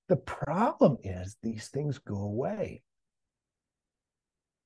the 0.09 0.17
problem 0.17 0.97
is 1.03 1.37
these 1.41 1.67
things 1.67 1.99
go 1.99 2.15
away. 2.15 2.81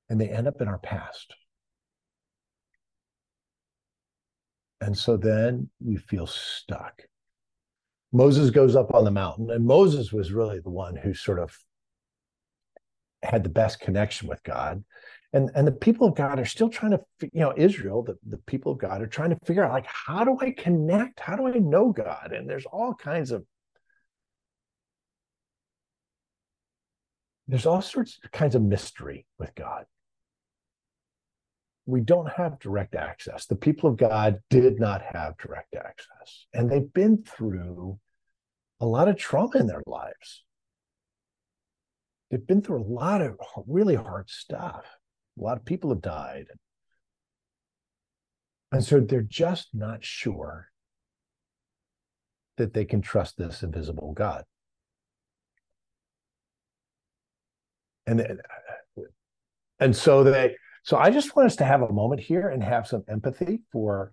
And 0.08 0.20
they 0.20 0.28
end 0.28 0.48
up 0.48 0.60
in 0.60 0.68
our 0.68 0.78
past. 0.78 1.34
And 4.80 4.96
so 4.96 5.16
then 5.16 5.70
we 5.80 5.96
feel 5.96 6.26
stuck. 6.26 7.02
Moses 8.12 8.50
goes 8.50 8.74
up 8.74 8.94
on 8.94 9.04
the 9.04 9.10
mountain 9.10 9.50
and 9.50 9.66
moses 9.66 10.12
was 10.12 10.30
really 10.30 10.60
the 10.60 10.70
one 10.70 10.94
who 10.94 11.14
sort 11.14 11.40
of 11.40 11.58
had 13.22 13.42
the 13.42 13.48
best 13.48 13.80
connection 13.80 14.28
with 14.28 14.42
god. 14.44 14.84
And 15.32 15.50
and 15.54 15.66
the 15.66 15.72
people 15.72 16.06
of 16.06 16.14
god 16.14 16.38
are 16.38 16.44
still 16.44 16.68
trying 16.68 16.92
to 16.92 17.00
you 17.20 17.40
know 17.40 17.52
israel 17.56 18.02
the, 18.02 18.16
the 18.28 18.38
people 18.38 18.72
of 18.72 18.78
god 18.78 19.02
are 19.02 19.08
trying 19.08 19.30
to 19.30 19.38
figure 19.44 19.64
out 19.64 19.72
like 19.72 19.86
how 19.86 20.22
do 20.24 20.38
i 20.40 20.52
connect? 20.52 21.18
How 21.18 21.34
do 21.34 21.48
i 21.48 21.58
know 21.58 21.92
god? 21.92 22.32
And 22.32 22.48
there's 22.48 22.66
all 22.66 22.94
kinds 22.94 23.32
of 23.32 23.44
there's 27.48 27.66
all 27.66 27.82
sorts 27.82 28.18
of 28.22 28.30
kinds 28.30 28.54
of 28.54 28.62
mystery 28.62 29.26
with 29.38 29.54
god 29.54 29.84
we 31.86 32.00
don't 32.00 32.32
have 32.32 32.58
direct 32.58 32.94
access 32.94 33.46
the 33.46 33.56
people 33.56 33.90
of 33.90 33.96
god 33.96 34.38
did 34.50 34.78
not 34.78 35.02
have 35.12 35.36
direct 35.36 35.74
access 35.74 36.46
and 36.52 36.70
they've 36.70 36.92
been 36.92 37.22
through 37.22 37.98
a 38.80 38.86
lot 38.86 39.08
of 39.08 39.16
trauma 39.16 39.56
in 39.56 39.66
their 39.66 39.82
lives 39.86 40.44
they've 42.30 42.46
been 42.46 42.62
through 42.62 42.82
a 42.82 42.92
lot 42.92 43.20
of 43.20 43.36
really 43.66 43.94
hard 43.94 44.28
stuff 44.28 44.84
a 45.38 45.42
lot 45.42 45.56
of 45.56 45.64
people 45.64 45.90
have 45.90 46.00
died. 46.00 46.46
And 48.72 48.84
so 48.84 49.00
they're 49.00 49.22
just 49.22 49.68
not 49.72 50.04
sure 50.04 50.68
that 52.56 52.72
they 52.72 52.84
can 52.84 53.02
trust 53.02 53.36
this 53.36 53.62
invisible 53.62 54.12
God. 54.12 54.44
And 58.06 58.40
and 59.80 59.96
so 59.96 60.24
they 60.24 60.56
so 60.82 60.98
I 60.98 61.10
just 61.10 61.34
want 61.34 61.46
us 61.46 61.56
to 61.56 61.64
have 61.64 61.82
a 61.82 61.92
moment 61.92 62.20
here 62.20 62.48
and 62.48 62.62
have 62.62 62.86
some 62.86 63.04
empathy 63.08 63.62
for 63.72 64.12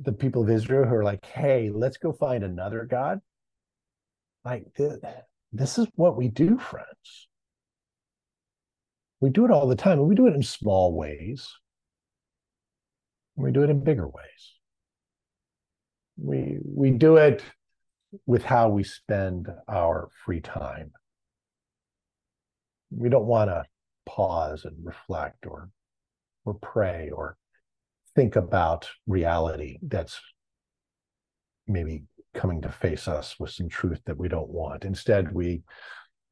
the 0.00 0.12
people 0.12 0.42
of 0.42 0.50
Israel 0.50 0.88
who 0.88 0.94
are 0.94 1.04
like, 1.04 1.24
hey, 1.26 1.70
let's 1.74 1.96
go 1.96 2.12
find 2.12 2.44
another 2.44 2.86
God. 2.88 3.18
Like 4.44 4.72
this, 4.76 4.98
this 5.52 5.78
is 5.78 5.88
what 5.96 6.16
we 6.16 6.28
do, 6.28 6.58
friends. 6.58 7.28
We 9.20 9.30
do 9.30 9.44
it 9.44 9.50
all 9.50 9.66
the 9.66 9.74
time, 9.74 9.98
and 9.98 10.08
we 10.08 10.14
do 10.14 10.28
it 10.28 10.34
in 10.34 10.42
small 10.44 10.94
ways. 10.94 11.52
We 13.34 13.50
do 13.50 13.64
it 13.64 13.70
in 13.70 13.82
bigger 13.82 14.06
ways. 14.06 14.54
We 16.16 16.58
we 16.64 16.90
do 16.92 17.16
it 17.16 17.42
with 18.26 18.44
how 18.44 18.68
we 18.68 18.84
spend 18.84 19.48
our 19.68 20.08
free 20.24 20.40
time. 20.40 20.92
We 22.90 23.08
don't 23.08 23.26
want 23.26 23.50
to 23.50 23.64
pause 24.06 24.64
and 24.64 24.76
reflect 24.82 25.46
or 25.46 25.70
or 26.44 26.54
pray 26.54 27.10
or 27.10 27.36
think 28.14 28.36
about 28.36 28.88
reality 29.06 29.78
that's 29.82 30.20
maybe 31.66 32.04
coming 32.34 32.62
to 32.62 32.70
face 32.70 33.06
us 33.06 33.36
with 33.38 33.50
some 33.50 33.68
truth 33.68 34.00
that 34.06 34.16
we 34.16 34.28
don't 34.28 34.48
want. 34.48 34.84
Instead, 34.84 35.32
we 35.32 35.62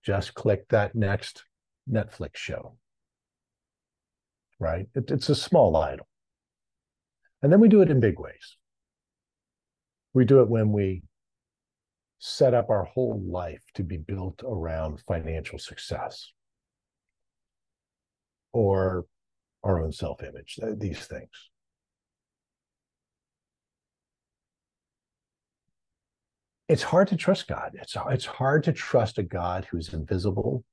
just 0.03 0.35
click 0.35 0.67
that 0.69 0.95
next 0.95 1.45
Netflix 1.91 2.37
show. 2.37 2.77
Right? 4.59 4.87
It, 4.95 5.11
it's 5.11 5.29
a 5.29 5.35
small 5.35 5.77
idol. 5.77 6.09
And 7.43 7.53
then 7.53 7.61
we 7.61 7.69
do 7.69 7.83
it 7.83 7.91
in 7.91 8.01
big 8.01 8.19
ways. 8.19 8.57
We 10.15 10.25
do 10.25 10.41
it 10.41 10.49
when 10.49 10.73
we 10.73 11.03
set 12.19 12.55
up 12.55 12.71
our 12.71 12.85
whole 12.85 13.23
life 13.29 13.63
to 13.75 13.83
be 13.83 13.99
built 13.99 14.43
around 14.43 15.03
financial 15.07 15.59
success 15.59 16.33
or 18.57 19.05
our 19.63 19.83
own 19.83 19.93
self 19.93 20.23
image, 20.23 20.59
these 20.79 21.05
things. 21.07 21.29
It's 26.69 26.83
hard 26.83 27.09
to 27.09 27.17
trust 27.17 27.47
God. 27.47 27.73
It's, 27.75 27.95
it's 28.11 28.25
hard 28.25 28.65
to 28.65 28.73
trust 28.73 29.19
a 29.19 29.23
God 29.23 29.67
who's 29.71 29.93
invisible, 29.93 30.65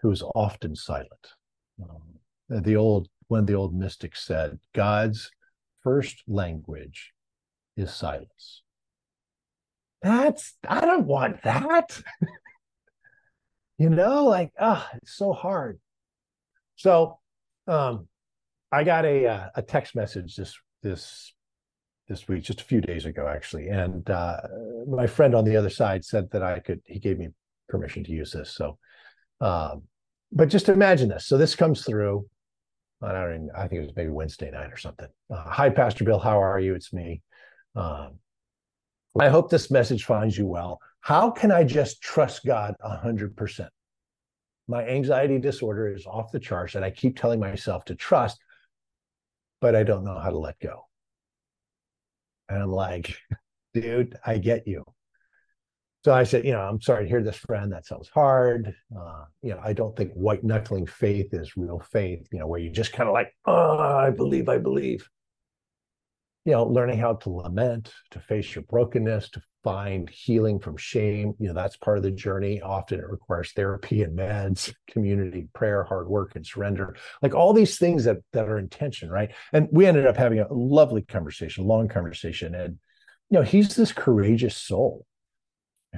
who 0.00 0.10
is 0.10 0.22
often 0.34 0.74
silent. 0.74 1.28
Um, 1.80 2.62
the 2.62 2.76
old 2.76 3.08
one 3.28 3.40
of 3.40 3.46
the 3.46 3.54
old 3.54 3.74
mystics 3.74 4.24
said, 4.24 4.58
God's 4.74 5.30
first 5.82 6.22
language 6.26 7.12
is 7.76 7.92
silence. 7.92 8.62
That's 10.00 10.56
I 10.66 10.80
don't 10.80 11.06
want 11.06 11.42
that. 11.42 12.00
you 13.78 13.90
know, 13.90 14.24
like 14.24 14.52
ah, 14.58 14.88
oh, 14.90 14.96
it's 14.96 15.14
so 15.14 15.34
hard. 15.34 15.78
So, 16.78 17.18
um, 17.66 18.06
I 18.70 18.84
got 18.84 19.04
a 19.04 19.26
uh, 19.26 19.48
a 19.56 19.62
text 19.62 19.96
message 19.96 20.36
this 20.36 20.56
this 20.82 21.34
this 22.08 22.28
week, 22.28 22.44
just 22.44 22.60
a 22.60 22.64
few 22.64 22.80
days 22.80 23.04
ago, 23.04 23.26
actually, 23.26 23.68
and 23.68 24.08
uh, 24.08 24.36
my 24.86 25.06
friend 25.06 25.34
on 25.34 25.44
the 25.44 25.56
other 25.56 25.70
side 25.70 26.04
said 26.04 26.30
that 26.30 26.42
I 26.42 26.60
could. 26.60 26.80
He 26.86 27.00
gave 27.00 27.18
me 27.18 27.28
permission 27.68 28.04
to 28.04 28.12
use 28.12 28.30
this. 28.30 28.50
So, 28.54 28.78
um, 29.40 29.82
but 30.30 30.48
just 30.48 30.68
imagine 30.68 31.08
this. 31.08 31.26
So 31.26 31.36
this 31.36 31.56
comes 31.56 31.84
through. 31.84 32.26
I 33.02 33.12
don't 33.12 33.34
even, 33.34 33.50
I 33.56 33.66
think 33.68 33.82
it 33.82 33.86
was 33.86 33.96
maybe 33.96 34.10
Wednesday 34.10 34.50
night 34.50 34.72
or 34.72 34.76
something. 34.76 35.08
Uh, 35.30 35.50
Hi, 35.50 35.70
Pastor 35.70 36.04
Bill. 36.04 36.18
How 36.18 36.42
are 36.42 36.60
you? 36.60 36.74
It's 36.74 36.92
me. 36.92 37.22
Um, 37.74 38.18
I 39.18 39.28
hope 39.28 39.50
this 39.50 39.70
message 39.70 40.04
finds 40.04 40.38
you 40.38 40.46
well. 40.46 40.80
How 41.00 41.30
can 41.30 41.50
I 41.50 41.64
just 41.64 42.00
trust 42.02 42.44
God 42.44 42.74
100%? 42.84 43.68
My 44.68 44.86
anxiety 44.86 45.38
disorder 45.38 45.92
is 45.92 46.06
off 46.06 46.30
the 46.30 46.38
charts, 46.38 46.74
and 46.74 46.84
I 46.84 46.90
keep 46.90 47.18
telling 47.18 47.40
myself 47.40 47.84
to 47.86 47.94
trust, 47.94 48.38
but 49.60 49.74
I 49.74 49.82
don't 49.82 50.04
know 50.04 50.18
how 50.18 50.30
to 50.30 50.38
let 50.38 50.58
go. 50.60 50.84
And 52.48 52.62
I'm 52.62 52.70
like, 52.70 53.16
dude, 53.74 54.16
I 54.24 54.38
get 54.38 54.66
you 54.66 54.84
so 56.04 56.14
I 56.14 56.22
said, 56.22 56.44
you 56.44 56.52
know, 56.52 56.60
I'm 56.60 56.80
sorry 56.80 57.04
to 57.04 57.08
hear 57.08 57.22
this, 57.22 57.36
friend. 57.36 57.72
That 57.72 57.84
sounds 57.84 58.08
hard. 58.08 58.74
Uh, 58.96 59.24
you 59.42 59.50
know, 59.50 59.60
I 59.62 59.72
don't 59.72 59.96
think 59.96 60.12
white 60.12 60.44
knuckling 60.44 60.86
faith 60.86 61.34
is 61.34 61.56
real 61.56 61.80
faith. 61.80 62.26
You 62.32 62.38
know, 62.38 62.46
where 62.46 62.60
you 62.60 62.70
just 62.70 62.92
kind 62.92 63.08
of 63.08 63.12
like, 63.12 63.34
oh, 63.46 63.78
I 63.78 64.10
believe, 64.10 64.48
I 64.48 64.58
believe. 64.58 65.08
You 66.48 66.54
know, 66.54 66.64
learning 66.64 66.98
how 66.98 67.12
to 67.12 67.28
lament, 67.28 67.92
to 68.12 68.20
face 68.20 68.54
your 68.54 68.64
brokenness, 68.64 69.28
to 69.32 69.42
find 69.62 70.08
healing 70.08 70.58
from 70.58 70.78
shame. 70.78 71.34
You 71.38 71.48
know, 71.48 71.52
that's 71.52 71.76
part 71.76 71.98
of 71.98 72.02
the 72.02 72.10
journey. 72.10 72.62
Often 72.62 73.00
it 73.00 73.10
requires 73.10 73.52
therapy 73.52 74.02
and 74.02 74.18
meds, 74.18 74.72
community, 74.90 75.48
prayer, 75.52 75.84
hard 75.84 76.08
work, 76.08 76.36
and 76.36 76.46
surrender. 76.46 76.96
Like 77.20 77.34
all 77.34 77.52
these 77.52 77.76
things 77.76 78.04
that 78.04 78.16
that 78.32 78.48
are 78.48 78.56
intention, 78.56 79.10
right? 79.10 79.30
And 79.52 79.68
we 79.70 79.84
ended 79.84 80.06
up 80.06 80.16
having 80.16 80.38
a 80.38 80.50
lovely 80.50 81.02
conversation, 81.02 81.66
long 81.66 81.86
conversation, 81.86 82.54
and 82.54 82.78
you 83.28 83.38
know, 83.38 83.42
he's 83.42 83.76
this 83.76 83.92
courageous 83.92 84.56
soul 84.56 85.04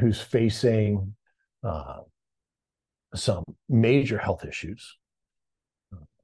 who's 0.00 0.21
facing 0.21 1.14
uh, 1.62 1.99
some 3.14 3.45
major 3.69 4.19
health 4.19 4.45
issues, 4.45 4.97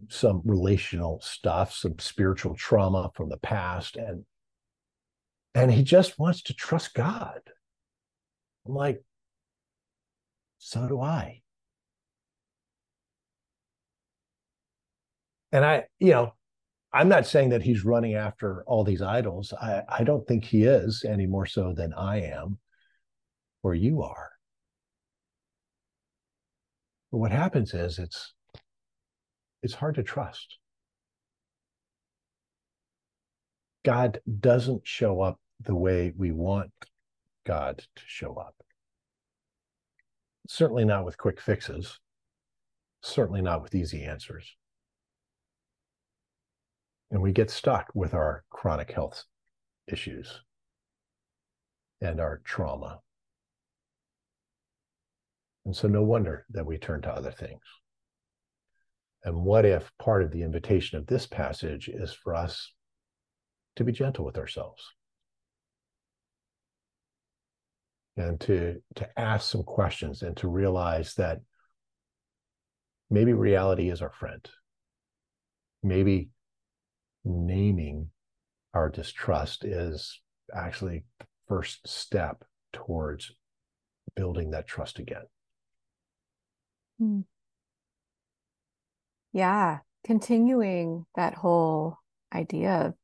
some 0.08 0.42
relational 0.44 1.20
stuff, 1.22 1.72
some 1.72 1.98
spiritual 1.98 2.54
trauma 2.54 3.10
from 3.14 3.28
the 3.28 3.38
past, 3.38 3.96
and 3.96 4.24
and 5.54 5.72
he 5.72 5.82
just 5.82 6.18
wants 6.18 6.42
to 6.42 6.54
trust 6.54 6.94
God. 6.94 7.40
I'm 8.66 8.74
like, 8.74 9.02
so 10.58 10.86
do 10.86 11.00
I. 11.00 11.42
And 15.52 15.64
I, 15.64 15.84
you 15.98 16.10
know, 16.10 16.34
I'm 16.92 17.08
not 17.08 17.26
saying 17.26 17.50
that 17.50 17.62
he's 17.62 17.84
running 17.84 18.14
after 18.14 18.64
all 18.66 18.84
these 18.84 19.02
idols. 19.02 19.52
I, 19.52 19.82
I 19.88 20.04
don't 20.04 20.26
think 20.26 20.44
he 20.44 20.64
is 20.64 21.04
any 21.08 21.26
more 21.26 21.46
so 21.46 21.72
than 21.72 21.94
I 21.94 22.22
am 22.22 22.58
or 23.62 23.74
you 23.74 24.02
are. 24.02 24.30
But 27.10 27.18
what 27.18 27.32
happens 27.32 27.74
is 27.74 27.98
it's 27.98 28.34
it's 29.66 29.74
hard 29.74 29.96
to 29.96 30.04
trust. 30.04 30.58
God 33.84 34.20
doesn't 34.38 34.86
show 34.86 35.20
up 35.20 35.40
the 35.60 35.74
way 35.74 36.12
we 36.16 36.30
want 36.30 36.70
God 37.44 37.78
to 37.78 38.02
show 38.06 38.34
up. 38.34 38.54
Certainly 40.46 40.84
not 40.84 41.04
with 41.04 41.18
quick 41.18 41.40
fixes, 41.40 41.98
certainly 43.02 43.42
not 43.42 43.60
with 43.60 43.74
easy 43.74 44.04
answers. 44.04 44.54
And 47.10 47.20
we 47.20 47.32
get 47.32 47.50
stuck 47.50 47.88
with 47.92 48.14
our 48.14 48.44
chronic 48.50 48.92
health 48.92 49.24
issues 49.88 50.42
and 52.00 52.20
our 52.20 52.40
trauma. 52.44 53.00
And 55.64 55.74
so, 55.74 55.88
no 55.88 56.04
wonder 56.04 56.46
that 56.50 56.66
we 56.66 56.78
turn 56.78 57.02
to 57.02 57.10
other 57.10 57.32
things. 57.32 57.62
And 59.26 59.42
what 59.42 59.64
if 59.66 59.90
part 59.98 60.22
of 60.22 60.30
the 60.30 60.44
invitation 60.44 60.98
of 60.98 61.06
this 61.08 61.26
passage 61.26 61.88
is 61.88 62.12
for 62.12 62.32
us 62.32 62.72
to 63.74 63.82
be 63.82 63.90
gentle 63.90 64.24
with 64.24 64.38
ourselves 64.38 64.94
and 68.16 68.40
to, 68.42 68.80
to 68.94 69.18
ask 69.18 69.50
some 69.50 69.64
questions 69.64 70.22
and 70.22 70.36
to 70.36 70.48
realize 70.48 71.14
that 71.14 71.40
maybe 73.10 73.32
reality 73.32 73.90
is 73.90 74.00
our 74.00 74.12
friend. 74.12 74.48
Maybe 75.82 76.30
naming 77.24 78.10
our 78.74 78.88
distrust 78.88 79.64
is 79.64 80.20
actually 80.54 81.04
the 81.18 81.26
first 81.48 81.88
step 81.88 82.44
towards 82.72 83.32
building 84.14 84.52
that 84.52 84.68
trust 84.68 85.00
again. 85.00 85.24
Hmm. 87.00 87.20
Yeah, 89.36 89.80
continuing 90.02 91.04
that 91.14 91.34
whole 91.34 91.98
idea 92.34 92.86
of 92.86 92.94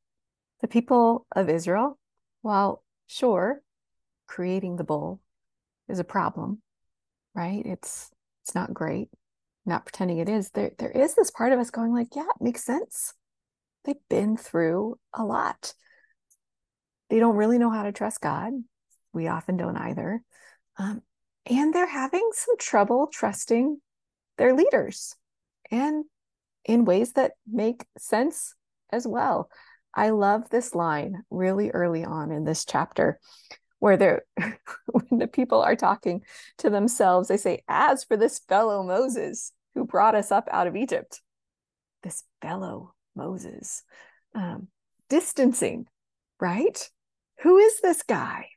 the 0.62 0.66
people 0.66 1.26
of 1.36 1.50
Israel, 1.50 1.98
while 2.40 2.82
sure, 3.06 3.60
creating 4.26 4.76
the 4.76 4.82
bull 4.82 5.20
is 5.90 5.98
a 5.98 6.04
problem, 6.04 6.62
right? 7.34 7.62
It's 7.66 8.10
it's 8.42 8.54
not 8.54 8.72
great. 8.72 9.10
Not 9.66 9.84
pretending 9.84 10.20
it 10.20 10.30
is. 10.30 10.48
There 10.52 10.70
there 10.78 10.90
is 10.90 11.14
this 11.14 11.30
part 11.30 11.52
of 11.52 11.58
us 11.58 11.68
going 11.68 11.92
like, 11.92 12.16
yeah, 12.16 12.22
it 12.22 12.42
makes 12.42 12.64
sense. 12.64 13.12
They've 13.84 13.96
been 14.08 14.38
through 14.38 14.98
a 15.12 15.26
lot. 15.26 15.74
They 17.10 17.18
don't 17.18 17.36
really 17.36 17.58
know 17.58 17.70
how 17.70 17.82
to 17.82 17.92
trust 17.92 18.22
God. 18.22 18.54
We 19.12 19.28
often 19.28 19.58
don't 19.58 19.76
either. 19.76 20.22
Um, 20.78 21.02
and 21.44 21.74
they're 21.74 21.86
having 21.86 22.26
some 22.32 22.56
trouble 22.56 23.10
trusting 23.12 23.82
their 24.38 24.54
leaders 24.54 25.14
and 25.70 26.06
in 26.64 26.84
ways 26.84 27.12
that 27.12 27.32
make 27.50 27.86
sense 27.98 28.54
as 28.90 29.06
well. 29.06 29.50
I 29.94 30.10
love 30.10 30.48
this 30.50 30.74
line 30.74 31.22
really 31.30 31.70
early 31.70 32.04
on 32.04 32.30
in 32.30 32.44
this 32.44 32.64
chapter 32.64 33.18
where 33.78 33.96
they're 33.96 34.22
when 34.86 35.18
the 35.18 35.26
people 35.26 35.60
are 35.60 35.76
talking 35.76 36.22
to 36.58 36.70
themselves, 36.70 37.28
they 37.28 37.36
say, 37.36 37.62
As 37.68 38.04
for 38.04 38.16
this 38.16 38.38
fellow 38.38 38.82
Moses 38.82 39.52
who 39.74 39.84
brought 39.84 40.14
us 40.14 40.30
up 40.30 40.48
out 40.52 40.66
of 40.66 40.76
Egypt, 40.76 41.20
this 42.02 42.22
fellow 42.40 42.94
Moses, 43.16 43.82
um, 44.34 44.68
distancing, 45.10 45.86
right? 46.40 46.88
Who 47.42 47.58
is 47.58 47.80
this 47.80 48.02
guy 48.02 48.50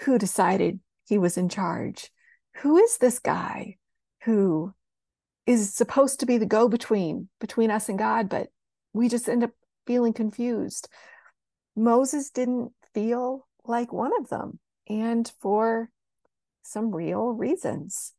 who 0.00 0.18
decided 0.18 0.80
he 1.08 1.18
was 1.18 1.36
in 1.36 1.48
charge? 1.48 2.10
Who 2.58 2.76
is 2.78 2.98
this 2.98 3.18
guy 3.18 3.76
who 4.24 4.72
is 5.46 5.74
supposed 5.74 6.20
to 6.20 6.26
be 6.26 6.38
the 6.38 6.46
go 6.46 6.68
between 6.68 7.28
between 7.40 7.70
us 7.70 7.88
and 7.88 7.98
God, 7.98 8.28
but 8.28 8.48
we 8.92 9.08
just 9.08 9.28
end 9.28 9.44
up 9.44 9.50
feeling 9.86 10.12
confused. 10.12 10.88
Moses 11.74 12.30
didn't 12.30 12.72
feel 12.94 13.46
like 13.64 13.92
one 13.92 14.12
of 14.18 14.28
them, 14.28 14.58
and 14.88 15.30
for 15.40 15.90
some 16.62 16.94
real 16.94 17.32
reasons. 17.32 18.12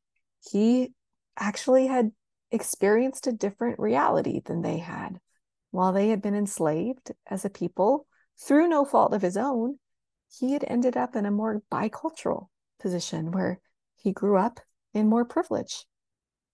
He 0.51 0.93
actually 1.37 1.87
had 1.87 2.11
experienced 2.51 3.27
a 3.27 3.31
different 3.31 3.79
reality 3.79 4.41
than 4.43 4.61
they 4.61 4.77
had. 4.77 5.19
While 5.71 5.93
they 5.93 6.09
had 6.09 6.21
been 6.21 6.35
enslaved 6.35 7.11
as 7.25 7.45
a 7.45 7.49
people 7.49 8.05
through 8.39 8.67
no 8.67 8.85
fault 8.85 9.13
of 9.13 9.21
his 9.21 9.37
own, 9.37 9.79
he 10.29 10.53
had 10.53 10.63
ended 10.67 10.97
up 10.97 11.15
in 11.15 11.25
a 11.25 11.31
more 11.31 11.63
bicultural 11.71 12.47
position 12.79 13.31
where 13.31 13.59
he 13.95 14.11
grew 14.11 14.37
up 14.37 14.59
in 14.93 15.07
more 15.07 15.25
privilege 15.25 15.85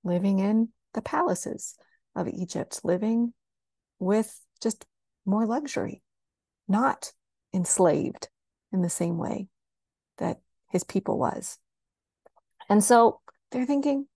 living 0.03 0.39
in 0.39 0.69
the 0.93 1.01
palaces 1.01 1.75
of 2.15 2.27
Egypt, 2.27 2.81
living 2.83 3.33
with 3.99 4.39
just 4.61 4.85
more 5.25 5.45
luxury, 5.45 6.01
not 6.67 7.11
enslaved 7.53 8.29
in 8.71 8.81
the 8.81 8.89
same 8.89 9.17
way 9.17 9.47
that 10.17 10.39
his 10.71 10.83
people 10.83 11.17
was. 11.17 11.57
And 12.69 12.83
so 12.83 13.19
they're 13.51 13.65
thinking, 13.65 14.07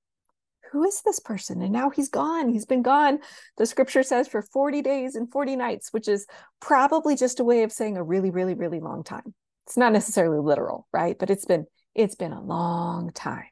who 0.71 0.83
is 0.83 1.01
this 1.03 1.19
person? 1.19 1.61
And 1.61 1.71
now 1.71 1.91
he's 1.91 2.09
gone. 2.09 2.49
He's 2.49 2.65
been 2.65 2.81
gone. 2.81 3.19
The 3.57 3.65
scripture 3.65 4.03
says 4.03 4.27
for 4.27 4.41
40 4.41 4.81
days 4.81 5.15
and 5.15 5.31
40 5.31 5.55
nights, 5.55 5.93
which 5.93 6.07
is 6.07 6.25
probably 6.59 7.15
just 7.15 7.39
a 7.39 7.43
way 7.43 7.63
of 7.63 7.71
saying 7.71 7.95
a 7.95 8.03
really, 8.03 8.31
really, 8.31 8.55
really 8.55 8.79
long 8.79 9.03
time. 9.03 9.33
It's 9.67 9.77
not 9.77 9.93
necessarily 9.93 10.39
literal, 10.39 10.87
right? 10.91 11.17
But 11.17 11.29
it's 11.29 11.45
been 11.45 11.65
it's 11.95 12.15
been 12.15 12.33
a 12.33 12.41
long 12.41 13.11
time. 13.13 13.45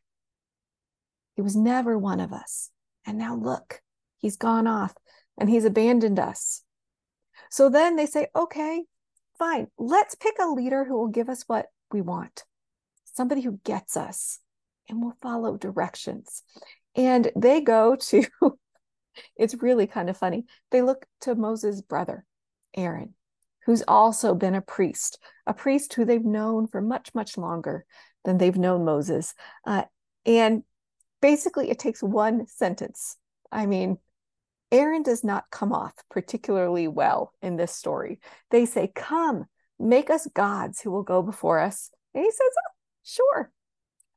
He 1.36 1.42
was 1.42 1.56
never 1.56 1.98
one 1.98 2.20
of 2.20 2.34
us. 2.34 2.70
And 3.06 3.18
now 3.18 3.36
look, 3.36 3.82
he's 4.20 4.38
gone 4.38 4.68
off 4.68 4.94
and 5.38 5.50
he's 5.50 5.66
abandoned 5.66 6.20
us. 6.20 6.64
So 7.50 7.70
then 7.70 7.96
they 7.96 8.06
say, 8.06 8.28
okay, 8.36 8.84
fine, 9.40 9.68
let's 9.78 10.16
pick 10.16 10.36
a 10.40 10.48
leader 10.48 10.86
who 10.86 10.98
will 10.98 11.08
give 11.08 11.30
us 11.30 11.44
what 11.48 11.68
we 11.92 12.02
want, 12.02 12.44
somebody 13.06 13.42
who 13.42 13.60
gets 13.64 13.98
us, 13.98 14.40
and 14.88 15.02
we'll 15.02 15.18
follow 15.22 15.58
directions. 15.58 16.44
And 16.96 17.32
they 17.36 17.62
go 17.62 17.96
to, 17.96 18.24
it's 19.36 19.62
really 19.62 19.88
kind 19.88 20.10
of 20.10 20.18
funny. 20.18 20.46
They 20.70 20.82
look 20.82 21.06
to 21.22 21.36
Moses' 21.36 21.82
brother, 21.82 22.26
Aaron, 22.76 23.16
who's 23.66 23.84
also 23.88 24.36
been 24.36 24.56
a 24.56 24.62
priest, 24.62 25.18
a 25.48 25.54
priest 25.54 25.94
who 25.94 26.06
they've 26.06 26.24
known 26.24 26.68
for 26.68 26.82
much, 26.82 27.14
much 27.16 27.38
longer 27.38 27.86
than 28.24 28.38
they've 28.38 28.58
known 28.58 28.86
Moses. 28.86 29.34
Uh, 29.66 29.84
and 30.26 30.64
basically 31.22 31.70
it 31.70 31.80
takes 31.80 32.04
one 32.04 32.48
sentence. 32.48 33.18
I 33.52 33.66
mean, 33.66 33.98
Aaron 34.72 35.04
does 35.04 35.24
not 35.24 35.46
come 35.52 35.74
off 35.74 35.94
particularly 36.10 36.88
well 36.88 37.34
in 37.42 37.58
this 37.58 37.74
story. 37.74 38.20
They 38.50 38.66
say, 38.66 38.92
Come, 38.94 39.46
make 39.80 40.10
us 40.10 40.28
gods 40.34 40.82
who 40.82 40.92
will 40.92 41.04
go 41.04 41.22
before 41.22 41.60
us. 41.60 41.92
And 42.14 42.24
he 42.24 42.32
says, 42.32 42.40
oh, 42.40 42.72
Sure. 43.04 43.52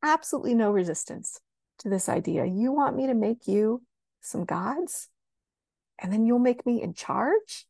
Absolutely 0.02 0.54
no 0.54 0.70
resistance 0.70 1.40
to 1.78 1.88
this 1.88 2.08
idea. 2.08 2.44
You 2.44 2.72
want 2.72 2.96
me 2.96 3.06
to 3.06 3.14
make 3.14 3.48
you 3.48 3.82
some 4.20 4.44
gods? 4.44 5.08
And 6.00 6.12
then 6.12 6.26
you'll 6.26 6.38
make 6.38 6.66
me 6.66 6.82
in 6.82 6.92
charge? 6.92 7.66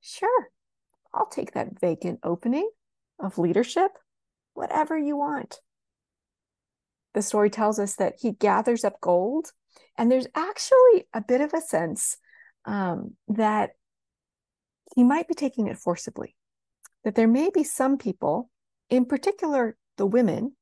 Sure. 0.00 0.48
I'll 1.12 1.26
take 1.26 1.52
that 1.52 1.80
vacant 1.80 2.20
opening 2.22 2.70
of 3.18 3.38
leadership, 3.38 3.90
whatever 4.54 4.96
you 4.96 5.16
want 5.16 5.60
the 7.14 7.22
story 7.22 7.50
tells 7.50 7.78
us 7.78 7.96
that 7.96 8.14
he 8.20 8.32
gathers 8.32 8.84
up 8.84 9.00
gold. 9.00 9.52
And 9.96 10.10
there's 10.10 10.26
actually 10.34 11.08
a 11.12 11.20
bit 11.20 11.40
of 11.40 11.52
a 11.54 11.60
sense 11.60 12.16
um, 12.64 13.16
that 13.28 13.70
he 14.94 15.04
might 15.04 15.28
be 15.28 15.34
taking 15.34 15.66
it 15.66 15.78
forcibly, 15.78 16.36
that 17.04 17.14
there 17.14 17.28
may 17.28 17.50
be 17.50 17.64
some 17.64 17.98
people, 17.98 18.50
in 18.90 19.04
particular 19.04 19.76
the 19.96 20.06
women, 20.06 20.54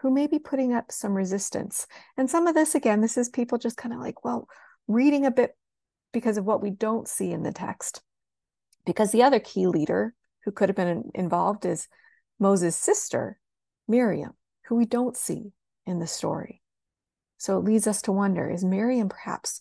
who 0.00 0.10
may 0.10 0.26
be 0.26 0.38
putting 0.38 0.72
up 0.72 0.90
some 0.90 1.14
resistance. 1.14 1.86
And 2.16 2.28
some 2.28 2.46
of 2.46 2.54
this, 2.54 2.74
again, 2.74 3.00
this 3.00 3.16
is 3.16 3.28
people 3.28 3.58
just 3.58 3.76
kind 3.76 3.94
of 3.94 4.00
like, 4.00 4.24
well, 4.24 4.48
reading 4.88 5.24
a 5.24 5.30
bit 5.30 5.56
because 6.12 6.36
of 6.36 6.44
what 6.44 6.62
we 6.62 6.70
don't 6.70 7.08
see 7.08 7.30
in 7.30 7.42
the 7.42 7.52
text. 7.52 8.02
Because 8.84 9.12
the 9.12 9.22
other 9.22 9.38
key 9.38 9.66
leader 9.66 10.14
who 10.44 10.50
could 10.50 10.68
have 10.68 10.76
been 10.76 11.10
involved 11.14 11.64
is 11.64 11.88
Moses' 12.38 12.76
sister, 12.76 13.38
Miriam, 13.86 14.32
who 14.66 14.74
we 14.74 14.84
don't 14.84 15.16
see 15.16 15.52
in 15.86 15.98
the 15.98 16.06
story. 16.06 16.62
So 17.38 17.58
it 17.58 17.64
leads 17.64 17.86
us 17.86 18.02
to 18.02 18.12
wonder 18.12 18.48
is 18.50 18.64
Miriam 18.64 19.08
perhaps 19.08 19.60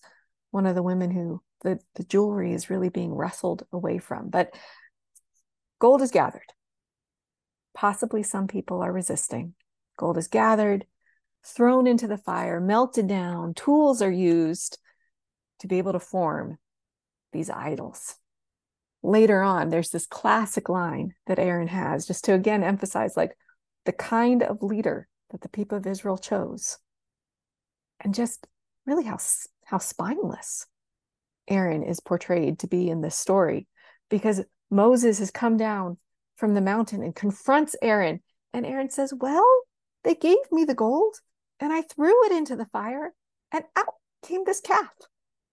one 0.52 0.66
of 0.66 0.76
the 0.76 0.84
women 0.84 1.12
who 1.12 1.42
the, 1.62 1.80
the 1.96 2.04
jewelry 2.04 2.54
is 2.54 2.70
really 2.70 2.90
being 2.90 3.14
wrestled 3.14 3.66
away 3.72 3.98
from? 3.98 4.30
But 4.30 4.54
gold 5.80 6.02
is 6.02 6.12
gathered. 6.12 6.54
Possibly 7.74 8.24
some 8.24 8.48
people 8.48 8.82
are 8.82 8.92
resisting. 8.92 9.54
Gold 9.98 10.18
is 10.18 10.28
gathered, 10.28 10.86
thrown 11.46 11.88
into 11.88 12.08
the 12.08 12.18
fire, 12.18 12.60
melted 12.60 13.08
down, 13.08 13.54
tools 13.54 14.02
are 14.02 14.12
used 14.12 14.78
to 15.60 15.68
be 15.68 15.78
able 15.78 15.94
to 15.94 16.00
form 16.00 16.58
these 17.34 17.50
idols. 17.50 18.16
Later 19.04 19.42
on, 19.42 19.70
there's 19.70 19.90
this 19.90 20.06
classic 20.06 20.70
line 20.70 21.14
that 21.26 21.40
Aaron 21.40 21.68
has 21.68 22.06
just 22.06 22.26
to 22.26 22.34
again 22.34 22.64
emphasize 22.64 23.18
like 23.18 23.36
the 23.86 23.92
kind 23.92 24.44
of 24.44 24.62
leader 24.62 25.08
that 25.32 25.42
the 25.42 25.50
people 25.50 25.78
of 25.78 25.88
Israel 25.88 26.18
chose. 26.18 26.78
And 28.00 28.14
just 28.14 28.48
really 28.86 29.04
how, 29.04 29.18
how 29.66 29.78
spineless 29.78 30.66
Aaron 31.48 31.84
is 31.84 32.00
portrayed 32.00 32.60
to 32.60 32.68
be 32.68 32.90
in 32.90 33.02
this 33.02 33.18
story, 33.18 33.68
because 34.10 34.44
Moses 34.70 35.20
has 35.20 35.32
come 35.32 35.58
down 35.58 35.98
from 36.36 36.54
the 36.54 36.62
mountain 36.62 37.04
and 37.04 37.16
confronts 37.16 37.76
Aaron. 37.82 38.22
And 38.54 38.66
Aaron 38.66 38.90
says, 38.90 39.14
Well, 39.14 39.46
they 40.04 40.16
gave 40.16 40.38
me 40.52 40.66
the 40.66 40.76
gold 40.76 41.16
and 41.60 41.72
I 41.72 41.84
threw 41.84 42.26
it 42.26 42.32
into 42.32 42.56
the 42.56 42.66
fire 42.66 43.14
and 43.52 43.64
out 43.76 43.94
came 44.24 44.44
this 44.44 44.62
calf. 44.62 44.90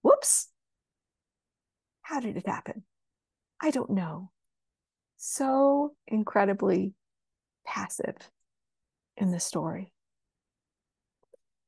Whoops. 0.03 0.49
How 2.03 2.21
did 2.21 2.37
it 2.37 2.47
happen? 2.47 2.85
I 3.61 3.71
don't 3.71 3.91
know. 3.91 4.31
So 5.17 5.95
incredibly 6.07 6.95
passive 7.67 8.17
in 9.19 9.31
the 9.31 9.41
story. 9.41 9.93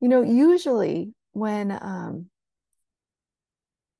You 0.01 0.09
know, 0.09 0.23
usually 0.23 1.13
when 1.33 1.71
um, 1.71 2.27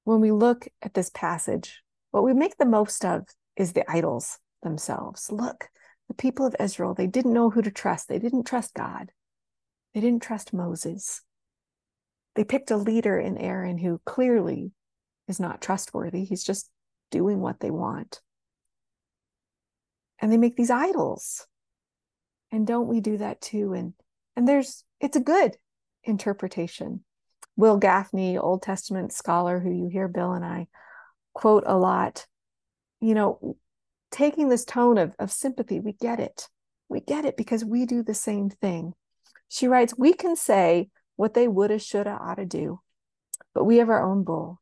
when 0.05 0.21
we 0.21 0.33
look 0.33 0.67
at 0.83 0.95
this 0.95 1.11
passage, 1.11 1.83
what 2.11 2.25
we 2.25 2.33
make 2.33 2.57
the 2.57 2.65
most 2.65 3.05
of 3.05 3.27
is 3.57 3.73
the 3.73 3.89
idols 3.91 4.39
themselves. 4.63 5.31
Look, 5.31 5.69
the 6.09 6.15
people 6.15 6.47
of 6.47 6.57
Israel, 6.59 6.95
they 6.95 7.07
didn't 7.07 7.35
know 7.35 7.51
who 7.51 7.63
to 7.63 7.71
trust. 7.71 8.09
They 8.09 8.19
didn't 8.19 8.45
trust 8.45 8.75
God. 8.75 9.13
They 9.95 10.01
didn't 10.01 10.23
trust 10.23 10.55
Moses. 10.55 11.23
They 12.35 12.45
picked 12.45 12.71
a 12.71 12.77
leader 12.77 13.19
in 13.19 13.37
Aaron 13.37 13.79
who 13.79 14.01
clearly 14.05 14.73
is 15.29 15.41
not 15.41 15.61
trustworthy. 15.61 16.25
He's 16.25 16.45
just 16.45 16.71
doing 17.11 17.41
what 17.41 17.61
they 17.61 17.71
want. 17.71 18.21
And 20.21 20.33
they 20.33 20.37
make 20.37 20.57
these 20.57 20.71
idols. 20.71 21.47
And 22.53 22.67
don't 22.67 22.89
we 22.89 23.01
do 23.01 23.19
that 23.19 23.41
too? 23.41 23.73
And 23.73 23.95
and 24.37 24.47
there's 24.47 24.85
it's 25.01 25.17
a 25.17 25.21
good 25.21 25.57
interpretation. 26.05 27.05
Wil 27.57 27.79
Gafney 27.79 28.43
Old 28.43 28.63
Testament 28.63 29.13
scholar 29.13 29.61
who 29.61 29.71
you 29.71 29.89
hear 29.89 30.09
Bill 30.09 30.33
and 30.33 30.45
I 30.45 30.69
quote 31.35 31.65
a 31.67 31.77
lot, 31.77 32.27
you 33.01 33.15
know, 33.15 33.57
taking 34.11 34.49
this 34.49 34.65
tone 34.65 34.99
of, 34.99 35.15
of 35.19 35.31
sympathy, 35.31 35.81
we 35.81 35.93
get 35.93 36.21
it. 36.21 36.49
We 36.89 37.01
get 37.01 37.25
it 37.25 37.37
because 37.37 37.65
we 37.65 37.87
do 37.87 38.03
the 38.03 38.15
same 38.15 38.51
thing. 38.51 38.95
She 39.49 39.69
writes, 39.69 39.97
We 39.97 40.13
can 40.13 40.37
say 40.37 40.91
what 41.17 41.35
they 41.35 41.49
woulda, 41.49 41.79
shoulda, 41.79 42.19
oughta 42.21 42.47
do, 42.47 42.81
but 43.55 43.65
we 43.65 43.77
have 43.77 43.89
our 43.89 44.05
own 44.05 44.25
bull. 44.25 44.61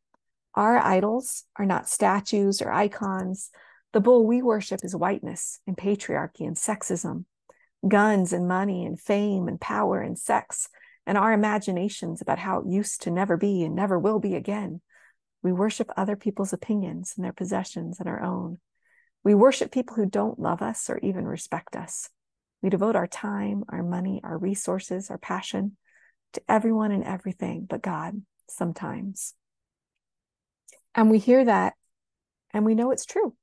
Our 0.54 0.78
idols 0.78 1.44
are 1.56 1.66
not 1.66 1.88
statues 1.88 2.60
or 2.60 2.72
icons. 2.72 3.50
The 3.92 4.00
bull 4.00 4.26
we 4.26 4.42
worship 4.42 4.80
is 4.82 4.94
whiteness 4.94 5.60
and 5.66 5.76
patriarchy 5.76 6.46
and 6.46 6.56
sexism, 6.56 7.24
guns 7.86 8.32
and 8.32 8.48
money 8.48 8.84
and 8.84 9.00
fame 9.00 9.48
and 9.48 9.60
power 9.60 10.00
and 10.00 10.18
sex, 10.18 10.68
and 11.06 11.16
our 11.16 11.32
imaginations 11.32 12.20
about 12.20 12.38
how 12.38 12.60
it 12.60 12.66
used 12.66 13.02
to 13.02 13.10
never 13.10 13.36
be 13.36 13.62
and 13.62 13.74
never 13.74 13.98
will 13.98 14.18
be 14.18 14.34
again. 14.34 14.80
We 15.42 15.52
worship 15.52 15.90
other 15.96 16.16
people's 16.16 16.52
opinions 16.52 17.14
and 17.16 17.24
their 17.24 17.32
possessions 17.32 18.00
and 18.00 18.08
our 18.08 18.22
own. 18.22 18.58
We 19.24 19.34
worship 19.34 19.70
people 19.70 19.96
who 19.96 20.06
don't 20.06 20.38
love 20.38 20.62
us 20.62 20.90
or 20.90 20.98
even 20.98 21.24
respect 21.26 21.76
us. 21.76 22.10
We 22.62 22.70
devote 22.70 22.96
our 22.96 23.06
time, 23.06 23.64
our 23.68 23.82
money, 23.82 24.20
our 24.24 24.36
resources, 24.36 25.10
our 25.10 25.18
passion 25.18 25.76
to 26.32 26.42
everyone 26.48 26.92
and 26.92 27.04
everything 27.04 27.66
but 27.68 27.82
God 27.82 28.20
sometimes. 28.48 29.34
And 30.94 31.10
we 31.10 31.18
hear 31.18 31.44
that 31.44 31.74
and 32.52 32.64
we 32.64 32.74
know 32.74 32.90
it's 32.90 33.06
true. 33.06 33.34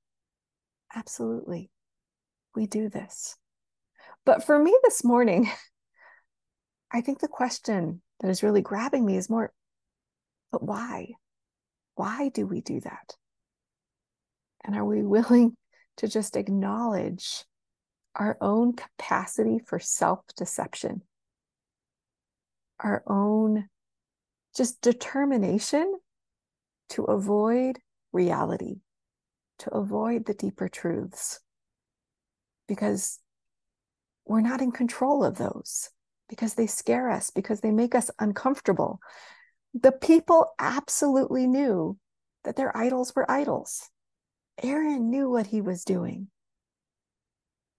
Absolutely. 0.93 1.69
We 2.56 2.67
do 2.67 2.89
this. 2.89 3.38
But 4.26 4.44
for 4.44 4.58
me 4.58 4.76
this 4.84 5.04
morning, 5.04 5.50
I 6.92 7.02
think 7.02 7.20
the 7.20 7.28
question 7.28 8.02
that 8.20 8.30
is 8.30 8.44
really 8.44 8.62
grabbing 8.62 9.06
me 9.06 9.18
is 9.18 9.30
more, 9.30 9.54
but 10.52 10.64
why? 10.64 11.14
Why 11.96 12.30
do 12.30 12.46
we 12.48 12.62
do 12.62 12.80
that? 12.82 13.16
And 14.64 14.76
are 14.76 14.86
we 14.86 15.04
willing 15.04 15.56
to 15.98 16.08
just 16.08 16.36
acknowledge 16.36 17.46
our 18.16 18.38
own 18.42 18.74
capacity 18.74 19.60
for 19.60 19.80
self 19.80 20.22
deception, 20.38 21.02
our 22.80 23.04
own 23.08 23.68
just 24.56 24.82
determination 24.82 26.00
to 26.90 27.04
avoid 27.04 27.80
reality, 28.14 28.80
to 29.60 29.74
avoid 29.74 30.26
the 30.26 30.34
deeper 30.34 30.70
truths, 30.70 31.42
because 32.68 33.20
we're 34.26 34.42
not 34.42 34.62
in 34.62 34.72
control 34.72 35.24
of 35.24 35.38
those, 35.38 35.90
because 36.30 36.56
they 36.56 36.68
scare 36.68 37.10
us, 37.10 37.30
because 37.30 37.62
they 37.62 37.72
make 37.72 37.96
us 37.96 38.10
uncomfortable. 38.20 39.00
The 39.74 39.92
people 39.92 40.54
absolutely 40.60 41.48
knew 41.48 41.98
that 42.44 42.56
their 42.56 42.76
idols 42.76 43.16
were 43.16 43.30
idols. 43.30 43.90
Aaron 44.64 45.10
knew 45.10 45.30
what 45.30 45.48
he 45.48 45.62
was 45.62 45.84
doing. 45.84 46.28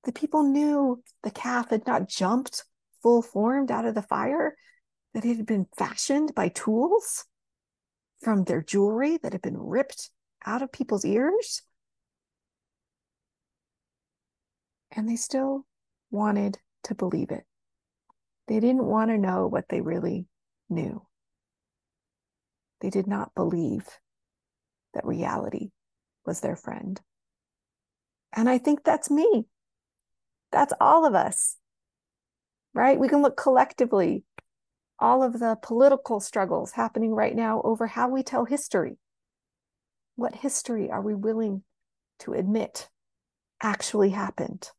The 0.05 0.13
people 0.13 0.45
knew 0.45 1.03
the 1.23 1.31
calf 1.31 1.71
had 1.71 1.87
not 1.87 2.09
jumped 2.09 2.65
full 3.03 3.23
formed 3.23 3.71
out 3.71 3.87
of 3.87 3.95
the 3.95 4.03
fire, 4.03 4.57
that 5.15 5.25
it 5.25 5.37
had 5.37 5.47
been 5.47 5.67
fashioned 5.77 6.35
by 6.35 6.49
tools 6.49 7.25
from 8.21 8.45
their 8.45 8.63
jewelry 8.63 9.17
that 9.19 9.33
had 9.33 9.43
been 9.43 9.57
ripped 9.57 10.11
out 10.45 10.63
of 10.63 10.71
people's 10.71 11.05
ears. 11.05 11.63
And 14.93 15.09
they 15.09 15.17
still 15.17 15.67
wanted 16.11 16.59
to 16.85 16.95
believe 16.95 17.31
it. 17.31 17.45
They 18.49 18.61
didn't 18.61 18.85
want 18.85 19.11
to 19.11 19.19
know 19.19 19.47
what 19.47 19.69
they 19.69 19.81
really 19.81 20.27
knew. 20.69 21.05
They 22.81 22.91
did 22.91 23.07
not 23.07 23.35
believe 23.35 23.87
that 24.95 25.05
reality 25.05 25.71
was 26.25 26.41
their 26.41 26.57
friend. 26.57 27.01
And 28.33 28.49
I 28.49 28.59
think 28.59 28.85
that's 28.85 29.11
me. 29.11 29.47
That's 30.53 30.73
all 30.81 31.07
of 31.07 31.15
us, 31.15 31.57
right? 32.75 32.99
We 32.99 33.09
can 33.09 33.23
look 33.23 33.37
collectively, 33.37 34.25
all 34.99 35.23
of 35.23 35.39
the 35.39 35.57
political 35.61 36.21
struggles 36.21 36.73
happening 36.73 37.13
right 37.13 37.35
now 37.35 37.61
over 37.63 37.87
how 37.87 38.09
we 38.09 38.23
tell 38.23 38.45
history. 38.45 38.99
What 40.15 40.37
history 40.37 40.91
are 40.91 41.03
we 41.03 41.15
willing 41.15 41.63
to 42.21 42.33
admit 42.33 42.89
actually 43.63 44.11
happened? 44.11 44.71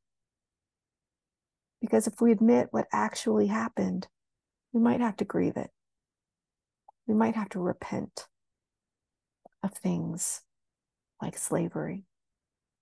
Because 1.82 2.08
if 2.08 2.20
we 2.20 2.32
admit 2.32 2.68
what 2.72 2.88
actually 2.92 3.48
happened, 3.48 4.08
we 4.74 4.82
might 4.82 5.00
have 5.00 5.18
to 5.18 5.26
grieve 5.26 5.58
it. 5.58 5.70
We 7.06 7.14
might 7.14 7.36
have 7.36 7.50
to 7.50 7.60
repent 7.60 8.28
of 9.64 9.74
things 9.74 10.42
like 11.22 11.38
slavery 11.38 12.04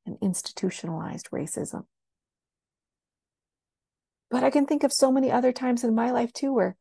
and 0.06 0.18
institutionalized 0.22 1.30
racism. 1.32 1.86
But 4.32 4.44
I 4.44 4.50
can 4.50 4.66
think 4.66 4.84
of 4.84 4.92
so 4.92 5.12
many 5.12 5.32
other 5.32 5.52
times 5.52 5.84
in 5.84 5.96
my 5.96 6.12
life 6.12 6.34
too 6.34 6.54
where 6.54 6.76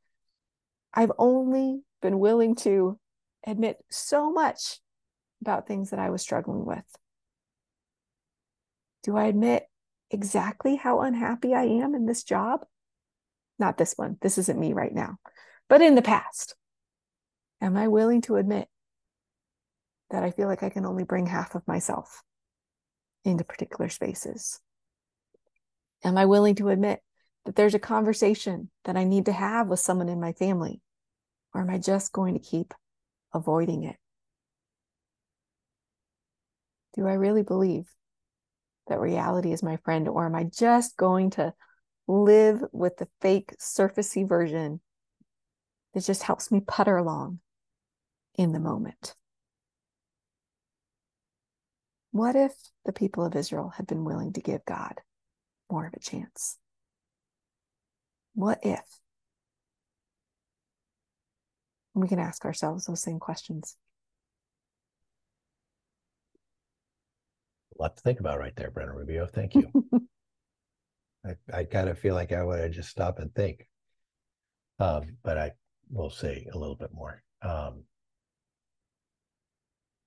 I've 0.92 1.12
only 1.18 1.83
been 2.00 2.18
willing 2.18 2.55
to 2.57 2.98
admit 3.46 3.77
so 3.90 4.33
much 4.33 4.81
about 5.40 5.66
things 5.66 5.90
that 5.90 5.98
I 5.98 6.11
was 6.11 6.22
struggling 6.22 6.64
with. 6.64 6.85
Do 9.03 9.16
I 9.16 9.24
admit 9.24 9.66
exactly 10.11 10.77
how 10.77 11.01
unhappy 11.01 11.55
I 11.55 11.64
am 11.64 11.95
in 11.95 12.07
this 12.07 12.25
job? 12.25 12.64
Not 13.59 13.79
this 13.79 13.95
one. 13.97 14.17
This 14.21 14.38
isn't 14.38 14.59
me 14.59 14.73
right 14.73 14.95
now. 14.95 15.19
But 15.69 15.83
in 15.83 15.95
the 15.95 16.03
past, 16.03 16.55
am 17.61 17.77
I 17.77 17.88
willing 17.88 18.21
to 18.23 18.37
admit 18.37 18.69
that 20.11 20.23
I 20.23 20.31
feel 20.31 20.49
like 20.49 20.62
I 20.62 20.71
can 20.71 20.87
only 20.87 21.05
bring 21.05 21.27
half 21.27 21.55
of 21.55 21.67
myself 21.67 22.23
into 23.25 23.45
particular 23.45 23.88
spaces? 23.88 24.61
Am 26.03 26.19
I 26.19 26.27
willing 26.27 26.55
to 26.57 26.69
admit 26.69 27.01
that 27.47 27.57
there's 27.57 27.75
a 27.75 27.79
conversation 27.79 28.71
that 28.85 28.97
I 28.97 29.05
need 29.05 29.27
to 29.27 29.33
have 29.33 29.69
with 29.69 29.81
someone 29.81 30.09
in 30.09 30.21
my 30.21 30.33
family? 30.33 30.83
Or 31.55 31.61
am 31.61 31.71
I 31.71 31.79
just 31.79 32.12
going 32.12 32.35
to 32.35 32.40
keep 32.40 32.75
avoiding 33.33 33.85
it? 33.85 33.97
Do 36.95 37.07
I 37.09 37.14
really 37.14 37.43
believe 37.43 37.87
that 38.88 39.01
reality 39.01 39.53
is 39.53 39.62
my 39.62 39.77
friend? 39.79 40.09
Or 40.09 40.27
am 40.27 40.35
I 40.35 40.44
just 40.44 40.97
going 40.97 41.31
to 41.31 41.55
live 42.07 42.62
with 42.73 42.97
the 42.97 43.09
fake, 43.20 43.55
surfacey 43.59 44.29
version 44.29 44.81
that 45.94 46.05
just 46.05 46.23
helps 46.23 46.51
me 46.51 46.61
putter 46.61 46.97
along 46.97 47.40
in 48.37 48.53
the 48.53 48.61
moment? 48.61 49.14
What 52.11 52.37
if 52.37 52.53
the 52.85 52.92
people 52.92 53.25
of 53.25 53.35
Israel 53.35 53.73
had 53.77 53.87
been 53.87 54.05
willing 54.05 54.33
to 54.35 54.40
give 54.40 54.64
God 54.64 55.01
more 55.70 55.87
of 55.87 55.94
a 55.94 56.01
chance? 56.01 56.59
What 58.35 58.61
if? 58.62 58.85
We 61.94 62.09
can 62.09 62.18
ask 62.18 62.44
ourselves 62.44 62.87
those 62.87 63.03
same 63.03 63.18
questions. 63.18 63.77
A 67.79 67.83
lot 67.83 67.97
to 67.97 68.03
think 68.03 68.21
about 68.21 68.39
right 68.39 68.55
there, 68.57 68.71
Brenna 68.71 68.95
Rubio. 68.95 69.27
Thank 69.27 69.55
you. 69.55 69.71
I, 71.27 71.35
I 71.53 71.65
kind 71.65 71.89
of 71.89 71.99
feel 71.99 72.15
like 72.15 72.33
I 72.33 72.45
want 72.45 72.61
to 72.61 72.69
just 72.69 72.91
stop 72.91 73.19
and 73.19 73.35
think. 73.35 73.67
Um, 74.79 75.17
but 75.23 75.39
I 75.39 75.53
will 75.91 76.11
say 76.11 76.47
a 76.53 76.59
little 76.59 76.77
bit 76.77 76.91
more. 76.93 77.23
Um, 77.43 77.85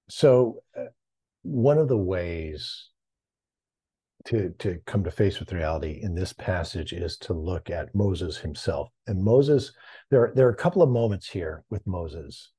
so, 0.09 0.63
uh, 0.77 0.85
one 1.43 1.77
of 1.77 1.87
the 1.87 1.97
ways 1.97 2.89
to 4.25 4.53
to 4.59 4.79
come 4.85 5.03
to 5.03 5.11
face 5.11 5.39
with 5.39 5.53
reality 5.53 5.99
in 6.01 6.13
this 6.13 6.33
passage 6.33 6.91
is 6.91 7.17
to 7.17 7.33
look 7.33 7.69
at 7.69 7.95
Moses 7.95 8.37
himself. 8.37 8.89
And 9.07 9.23
Moses, 9.23 9.71
there 10.11 10.33
there 10.35 10.47
are 10.47 10.51
a 10.51 10.55
couple 10.55 10.81
of 10.81 10.89
moments 10.89 11.29
here 11.29 11.63
with 11.69 11.85
Moses 11.87 12.51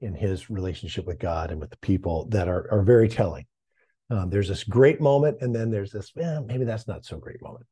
in 0.00 0.14
his 0.14 0.50
relationship 0.50 1.06
with 1.06 1.18
God 1.18 1.50
and 1.50 1.60
with 1.60 1.70
the 1.70 1.78
people 1.78 2.28
that 2.30 2.48
are 2.48 2.70
are 2.70 2.82
very 2.82 3.08
telling. 3.08 3.46
Um, 4.10 4.30
there's 4.30 4.48
this 4.48 4.64
great 4.64 5.00
moment, 5.00 5.38
and 5.40 5.54
then 5.54 5.70
there's 5.70 5.90
this 5.90 6.12
eh, 6.18 6.40
maybe 6.40 6.64
that's 6.64 6.86
not 6.86 7.04
so 7.04 7.16
great 7.16 7.42
moment. 7.42 7.66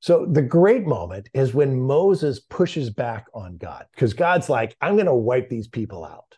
So 0.00 0.26
the 0.26 0.42
great 0.42 0.86
moment 0.86 1.28
is 1.32 1.54
when 1.54 1.80
Moses 1.80 2.40
pushes 2.40 2.90
back 2.90 3.26
on 3.34 3.56
God 3.56 3.86
because 3.94 4.14
God's 4.14 4.48
like, 4.48 4.76
I'm 4.80 4.94
going 4.94 5.06
to 5.06 5.14
wipe 5.14 5.48
these 5.48 5.68
people 5.68 6.04
out. 6.04 6.36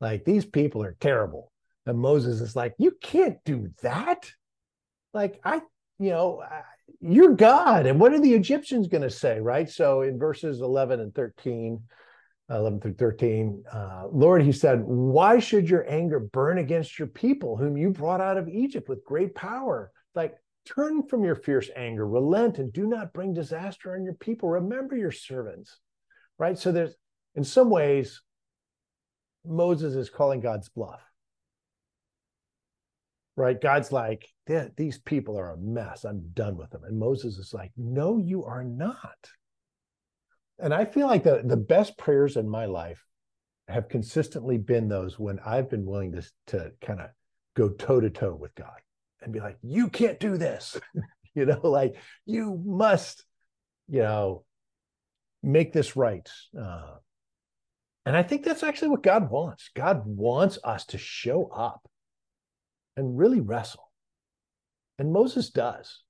Like 0.00 0.24
these 0.24 0.44
people 0.44 0.82
are 0.82 0.96
terrible. 1.00 1.52
And 1.86 1.98
Moses 1.98 2.40
is 2.40 2.54
like, 2.54 2.74
you 2.78 2.92
can't 3.02 3.38
do 3.44 3.70
that. 3.82 4.30
Like 5.14 5.40
I, 5.42 5.62
you 5.98 6.10
know, 6.10 6.42
you're 7.00 7.34
God. 7.34 7.86
And 7.86 7.98
what 7.98 8.12
are 8.12 8.20
the 8.20 8.34
Egyptians 8.34 8.88
going 8.88 9.02
to 9.02 9.10
say? 9.10 9.40
Right. 9.40 9.68
So 9.68 10.02
in 10.02 10.18
verses 10.18 10.60
11 10.60 11.00
and 11.00 11.14
13, 11.14 11.80
11 12.50 12.80
through 12.80 12.94
13, 12.94 13.62
uh, 13.72 14.04
Lord, 14.10 14.42
he 14.42 14.52
said, 14.52 14.82
why 14.84 15.38
should 15.38 15.70
your 15.70 15.88
anger 15.88 16.18
burn 16.18 16.58
against 16.58 16.98
your 16.98 17.08
people 17.08 17.56
whom 17.56 17.76
you 17.76 17.90
brought 17.90 18.20
out 18.20 18.36
of 18.36 18.48
Egypt 18.48 18.88
with 18.88 19.04
great 19.04 19.34
power? 19.34 19.92
Like 20.14 20.34
Turn 20.66 21.02
from 21.02 21.24
your 21.24 21.34
fierce 21.34 21.70
anger, 21.74 22.06
relent, 22.06 22.58
and 22.58 22.72
do 22.72 22.86
not 22.86 23.12
bring 23.12 23.32
disaster 23.32 23.94
on 23.94 24.04
your 24.04 24.14
people. 24.14 24.48
Remember 24.48 24.96
your 24.96 25.10
servants, 25.10 25.78
right? 26.38 26.58
So 26.58 26.70
there's, 26.70 26.94
in 27.34 27.44
some 27.44 27.70
ways, 27.70 28.20
Moses 29.44 29.94
is 29.94 30.10
calling 30.10 30.40
God's 30.40 30.68
bluff, 30.68 31.00
right? 33.36 33.58
God's 33.58 33.90
like, 33.90 34.28
these 34.76 34.98
people 34.98 35.38
are 35.38 35.52
a 35.52 35.56
mess. 35.56 36.04
I'm 36.04 36.30
done 36.34 36.56
with 36.56 36.70
them. 36.70 36.84
And 36.84 36.98
Moses 36.98 37.38
is 37.38 37.54
like, 37.54 37.72
no, 37.76 38.18
you 38.18 38.44
are 38.44 38.64
not. 38.64 39.30
And 40.62 40.74
I 40.74 40.84
feel 40.84 41.06
like 41.06 41.24
the, 41.24 41.42
the 41.44 41.56
best 41.56 41.96
prayers 41.96 42.36
in 42.36 42.48
my 42.48 42.66
life 42.66 43.04
have 43.68 43.88
consistently 43.88 44.58
been 44.58 44.88
those 44.88 45.18
when 45.18 45.38
I've 45.44 45.70
been 45.70 45.86
willing 45.86 46.12
to, 46.12 46.22
to 46.48 46.72
kind 46.80 47.00
of 47.00 47.10
go 47.56 47.68
toe 47.70 48.00
to 48.00 48.10
toe 48.10 48.34
with 48.34 48.54
God 48.54 48.78
and 49.22 49.32
be 49.32 49.40
like, 49.40 49.58
you 49.62 49.88
can't 49.88 50.18
do 50.20 50.36
this. 50.36 50.78
you 51.34 51.46
know, 51.46 51.60
like 51.62 51.96
you 52.26 52.60
must, 52.64 53.24
you 53.88 54.00
know, 54.00 54.44
make 55.42 55.72
this 55.72 55.96
right. 55.96 56.28
Uh, 56.58 56.96
and 58.06 58.16
I 58.16 58.22
think 58.22 58.44
that's 58.44 58.62
actually 58.62 58.88
what 58.88 59.02
God 59.02 59.30
wants. 59.30 59.70
God 59.74 60.02
wants 60.04 60.58
us 60.64 60.86
to 60.86 60.98
show 60.98 61.46
up 61.46 61.88
and 62.96 63.16
really 63.16 63.40
wrestle. 63.40 63.90
And 64.98 65.12
Moses 65.12 65.50
does. 65.50 66.02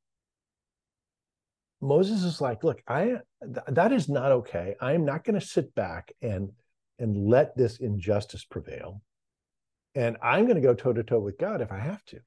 Moses 1.80 2.22
is 2.22 2.40
like, 2.40 2.64
look, 2.64 2.82
I 2.86 3.16
th- 3.42 3.66
that 3.68 3.92
is 3.92 4.09
not 4.09 4.33
okay. 4.33 4.74
I 4.81 4.92
am 4.92 5.05
not 5.05 5.24
going 5.24 5.38
to 5.38 5.46
sit 5.46 5.74
back 5.74 6.12
and 6.22 6.50
and 6.98 7.29
let 7.29 7.57
this 7.57 7.79
injustice 7.79 8.44
prevail. 8.44 9.00
And 9.94 10.18
I'm 10.22 10.44
going 10.44 10.57
to 10.57 10.61
go 10.61 10.74
toe 10.74 10.92
to 10.92 11.03
toe 11.03 11.18
with 11.18 11.38
God 11.38 11.62
if 11.62 11.72
I 11.72 11.79
have 11.79 12.05
to. 12.07 12.20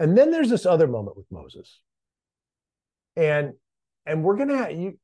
And 0.00 0.16
then 0.16 0.30
there's 0.30 0.50
this 0.50 0.66
other 0.66 0.88
moment 0.88 1.16
with 1.16 1.30
Moses. 1.30 1.80
And 3.16 3.52
and 4.06 4.24
we're 4.24 4.36
gonna 4.36 4.70
you 4.70 4.98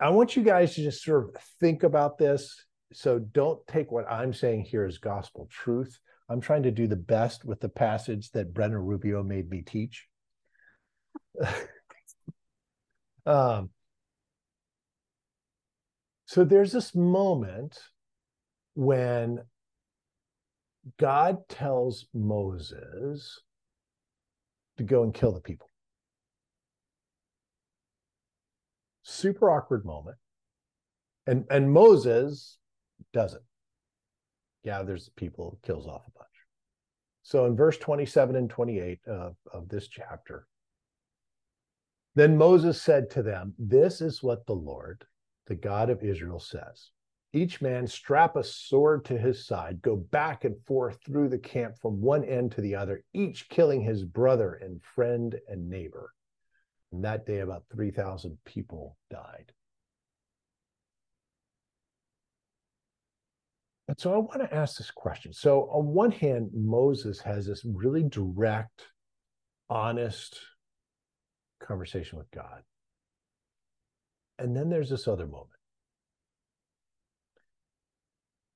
I 0.00 0.10
want 0.10 0.36
you 0.36 0.42
guys 0.42 0.74
to 0.74 0.82
just 0.82 1.02
sort 1.02 1.24
of 1.24 1.42
think 1.60 1.82
about 1.82 2.16
this. 2.16 2.64
So 2.92 3.18
don't 3.18 3.64
take 3.66 3.90
what 3.90 4.10
I'm 4.10 4.32
saying 4.32 4.64
here 4.64 4.84
as 4.84 4.98
gospel 4.98 5.48
truth. 5.50 5.98
I'm 6.28 6.40
trying 6.40 6.62
to 6.62 6.70
do 6.70 6.86
the 6.86 6.96
best 6.96 7.44
with 7.44 7.60
the 7.60 7.68
passage 7.68 8.30
that 8.30 8.54
Brenna 8.54 8.80
Rubio 8.84 9.22
made 9.22 9.50
me 9.50 9.62
teach. 9.62 10.06
um, 13.26 13.70
so 16.26 16.44
there's 16.44 16.72
this 16.72 16.94
moment 16.94 17.78
when 18.74 19.40
God 20.98 21.48
tells 21.48 22.06
Moses 22.14 23.40
to 24.78 24.82
go 24.82 25.02
and 25.02 25.14
kill 25.14 25.32
the 25.32 25.40
people. 25.40 25.68
Super 29.02 29.50
awkward 29.50 29.84
moment. 29.84 30.16
And 31.26 31.44
and 31.50 31.70
Moses 31.70 32.58
doesn't. 33.12 33.42
Gathers 34.64 35.06
the 35.06 35.10
people, 35.12 35.58
kills 35.64 35.86
off 35.86 36.02
a 36.06 36.18
bunch. 36.18 36.28
So 37.22 37.46
in 37.46 37.56
verse 37.56 37.78
27 37.78 38.36
and 38.36 38.48
28 38.48 39.00
of, 39.06 39.36
of 39.52 39.68
this 39.68 39.88
chapter, 39.88 40.46
then 42.14 42.36
Moses 42.36 42.80
said 42.80 43.10
to 43.10 43.22
them, 43.22 43.54
This 43.58 44.00
is 44.00 44.22
what 44.22 44.46
the 44.46 44.54
Lord, 44.54 45.04
the 45.46 45.54
God 45.54 45.90
of 45.90 46.02
Israel, 46.02 46.40
says 46.40 46.90
each 47.32 47.62
man 47.62 47.86
strap 47.86 48.36
a 48.36 48.44
sword 48.44 49.04
to 49.06 49.16
his 49.16 49.46
side, 49.46 49.80
go 49.80 49.96
back 49.96 50.44
and 50.44 50.54
forth 50.66 50.98
through 51.04 51.30
the 51.30 51.38
camp 51.38 51.78
from 51.80 52.00
one 52.00 52.24
end 52.24 52.52
to 52.52 52.60
the 52.60 52.74
other, 52.74 53.04
each 53.14 53.48
killing 53.48 53.80
his 53.80 54.04
brother 54.04 54.54
and 54.54 54.82
friend 54.82 55.38
and 55.48 55.68
neighbor. 55.68 56.12
And 56.92 57.04
that 57.04 57.24
day, 57.24 57.38
about 57.38 57.64
3,000 57.72 58.36
people 58.44 58.98
died. 59.10 59.52
And 63.88 63.98
so 63.98 64.12
I 64.14 64.18
want 64.18 64.42
to 64.42 64.54
ask 64.54 64.76
this 64.76 64.90
question. 64.90 65.32
So, 65.32 65.70
on 65.72 65.86
one 65.86 66.12
hand, 66.12 66.50
Moses 66.54 67.18
has 67.20 67.46
this 67.46 67.64
really 67.64 68.02
direct, 68.02 68.86
honest 69.70 70.38
conversation 71.66 72.18
with 72.18 72.30
God. 72.30 72.62
And 74.38 74.56
then 74.56 74.70
there's 74.70 74.90
this 74.90 75.08
other 75.08 75.26
moment 75.26 75.48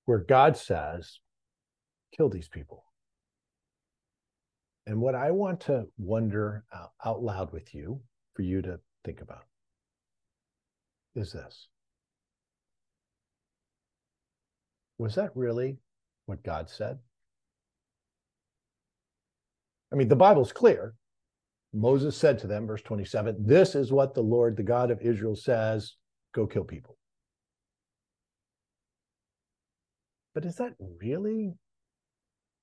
where 0.05 0.19
God 0.19 0.57
says, 0.57 1.19
kill 2.17 2.29
these 2.29 2.49
people. 2.49 2.85
And 4.87 5.01
what 5.01 5.15
I 5.15 5.33
want 5.33 5.61
to 5.63 5.87
wonder 5.99 6.65
out 7.05 7.23
loud 7.23 7.53
with 7.53 7.75
you, 7.75 8.01
for 8.35 8.43
you 8.43 8.63
to 8.63 8.79
think 9.05 9.21
about, 9.21 9.45
is 11.15 11.33
this 11.33 11.69
Was 14.99 15.15
that 15.17 15.31
really 15.35 15.79
what 16.27 16.43
God 16.43 16.71
said? 16.71 16.99
I 19.93 19.97
mean, 19.97 20.09
the 20.09 20.17
Bible's 20.17 20.53
clear. 20.53 20.95
Moses 21.77 22.17
said 22.17 22.39
to 22.39 22.47
them, 22.47 22.67
verse 22.67 22.81
27, 22.81 23.37
This 23.39 23.75
is 23.75 23.93
what 23.93 24.15
the 24.15 24.23
Lord, 24.23 24.57
the 24.57 24.63
God 24.63 24.91
of 24.91 25.03
Israel, 25.03 25.37
says 25.37 25.95
go 26.33 26.47
kill 26.47 26.65
people. 26.65 26.97
But 30.35 30.47
is 30.47 30.57
that 30.57 30.75
really 31.01 31.55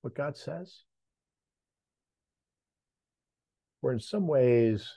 what 0.02 0.16
God 0.16 0.36
says? 0.36 0.82
Or 3.82 3.92
in 3.92 4.00
some 4.00 4.26
ways, 4.26 4.88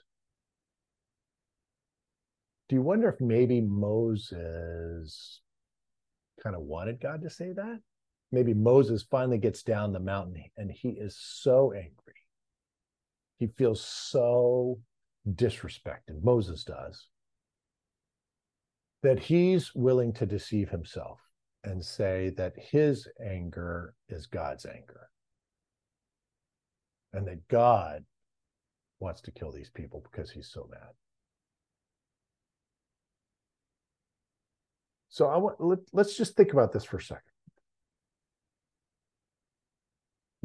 do 2.70 2.76
you 2.76 2.82
wonder 2.82 3.10
if 3.10 3.22
maybe 3.22 3.62
Moses 3.62 5.42
kind 6.42 6.56
of 6.56 6.64
wanted 6.64 7.00
God 7.00 7.22
to 7.22 7.30
say 7.30 7.52
that? 7.52 7.80
Maybe 8.32 8.54
Moses 8.56 9.04
finally 9.04 9.38
gets 9.38 9.62
down 9.62 9.94
the 9.94 10.00
mountain 10.00 10.44
and 10.58 10.72
he 10.72 10.90
is 10.90 11.18
so 11.20 11.72
angry. 11.72 12.07
He 13.38 13.48
feels 13.48 13.84
so 13.84 14.80
disrespected, 15.28 16.24
Moses 16.24 16.64
does, 16.64 17.08
that 19.04 19.20
he's 19.20 19.74
willing 19.76 20.14
to 20.14 20.26
deceive 20.26 20.70
himself 20.70 21.20
and 21.64 21.84
say 21.84 22.32
that 22.38 22.54
his 22.58 23.08
anger 23.24 23.94
is 24.10 24.26
God's 24.26 24.66
anger. 24.66 25.10
And 27.14 27.28
that 27.28 27.48
God 27.48 28.04
wants 29.00 29.22
to 29.22 29.32
kill 29.32 29.52
these 29.52 29.70
people 29.70 30.04
because 30.12 30.32
he's 30.32 30.50
so 30.50 30.68
mad. 30.70 30.90
So 35.10 35.28
I 35.28 35.38
want 35.38 35.60
let, 35.60 35.80
let's 35.94 36.16
just 36.16 36.36
think 36.36 36.54
about 36.54 36.74
this 36.74 36.84
for 36.84 36.98
a 36.98 37.02
second. 37.02 37.24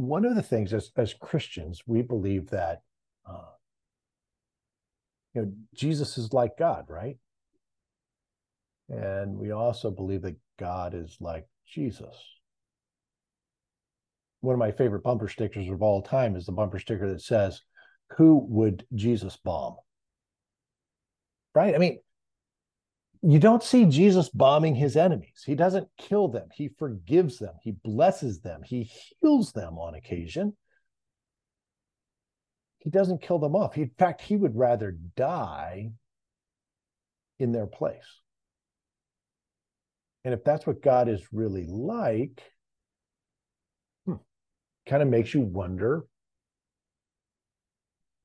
One 0.02 0.24
of 0.24 0.34
the 0.34 0.42
things 0.42 0.72
as 0.72 0.90
as 0.96 1.14
Christians, 1.14 1.82
we 1.86 2.02
believe 2.02 2.50
that 2.50 2.82
uh, 3.24 3.52
you 5.34 5.42
know 5.42 5.52
Jesus 5.74 6.18
is 6.18 6.32
like 6.32 6.58
God, 6.58 6.86
right? 6.88 7.16
And 8.88 9.38
we 9.38 9.52
also 9.52 9.90
believe 9.90 10.22
that 10.22 10.36
God 10.58 10.94
is 10.94 11.16
like 11.20 11.46
Jesus. 11.66 12.16
One 14.40 14.54
of 14.54 14.58
my 14.58 14.72
favorite 14.72 15.04
bumper 15.04 15.28
stickers 15.28 15.68
of 15.68 15.82
all 15.82 16.02
time 16.02 16.34
is 16.34 16.46
the 16.46 16.52
bumper 16.52 16.80
sticker 16.80 17.08
that 17.08 17.22
says, 17.22 17.62
Who 18.16 18.44
would 18.48 18.84
Jesus 18.94 19.36
bomb? 19.36 19.76
Right? 21.54 21.76
I 21.76 21.78
mean, 21.78 22.00
you 23.22 23.38
don't 23.38 23.62
see 23.62 23.85
Jesus 23.85 24.28
bombing 24.28 24.74
his 24.74 24.96
enemies. 24.96 25.42
He 25.46 25.54
doesn't 25.54 25.88
kill 25.96 26.28
them. 26.28 26.48
He 26.52 26.68
forgives 26.76 27.38
them. 27.38 27.54
He 27.62 27.72
blesses 27.72 28.40
them. 28.40 28.62
He 28.64 28.90
heals 29.20 29.52
them 29.52 29.78
on 29.78 29.94
occasion. 29.94 30.56
He 32.78 32.90
doesn't 32.90 33.22
kill 33.22 33.38
them 33.38 33.54
off. 33.54 33.78
In 33.78 33.92
fact, 33.96 34.22
he 34.22 34.37
would 34.37 34.56
rather 34.56 34.96
die 35.16 35.92
in 37.38 37.52
their 37.52 37.66
place. 37.66 38.20
And 40.24 40.35
if 40.35 40.42
that's 40.42 40.66
what 40.66 40.82
God 40.82 41.08
is 41.08 41.32
really 41.32 41.66
like, 41.66 42.42
hmm, 44.04 44.14
kind 44.87 45.02
of 45.02 45.08
makes 45.08 45.32
you 45.32 45.42
wonder 45.42 46.04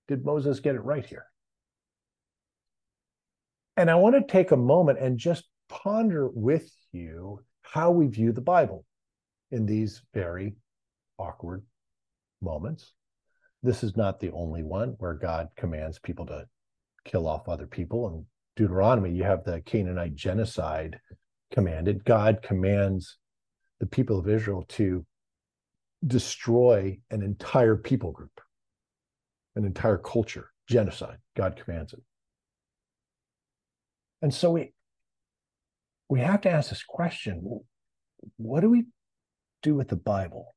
did 0.07 0.23
Moses 0.23 0.62
get 0.62 0.75
it 0.75 0.83
right 0.83 1.05
here? 1.05 1.25
And 3.77 3.91
I 3.91 3.95
want 3.95 4.15
to 4.15 4.31
take 4.31 4.51
a 4.51 4.57
moment 4.57 4.97
and 4.99 5.19
just 5.19 5.45
ponder 5.69 6.27
with 6.29 6.67
you 6.91 7.41
how 7.61 7.91
we 7.91 8.07
view 8.07 8.31
the 8.31 8.41
Bible 8.41 8.85
in 9.51 9.67
these 9.67 10.01
very 10.15 10.55
awkward 11.19 11.63
moments. 12.41 12.93
This 13.61 13.83
is 13.83 13.95
not 13.95 14.19
the 14.19 14.31
only 14.31 14.63
one 14.63 14.95
where 14.97 15.13
God 15.13 15.49
commands 15.55 15.99
people 15.99 16.25
to 16.25 16.47
kill 17.05 17.27
off 17.27 17.47
other 17.47 17.67
people. 17.67 18.07
In 18.07 18.25
Deuteronomy, 18.55 19.11
you 19.11 19.23
have 19.23 19.43
the 19.43 19.61
Canaanite 19.61 20.15
genocide 20.15 20.99
commanded. 21.51 22.03
God 22.03 22.41
commands 22.41 23.17
the 23.79 23.85
people 23.85 24.17
of 24.17 24.27
Israel 24.27 24.65
to 24.69 25.05
destroy 26.05 26.97
an 27.11 27.21
entire 27.21 27.75
people 27.75 28.11
group, 28.11 28.41
an 29.55 29.65
entire 29.65 29.97
culture, 29.97 30.49
genocide. 30.67 31.17
God 31.35 31.61
commands 31.63 31.93
it. 31.93 32.01
And 34.21 34.34
so 34.34 34.51
we 34.51 34.73
we 36.10 36.21
have 36.21 36.41
to 36.41 36.49
ask 36.49 36.69
this 36.69 36.84
question 36.84 37.62
what 38.38 38.62
do 38.62 38.69
we 38.69 38.86
do 39.62 39.75
with 39.75 39.89
the 39.89 39.95
Bible? 39.95 40.56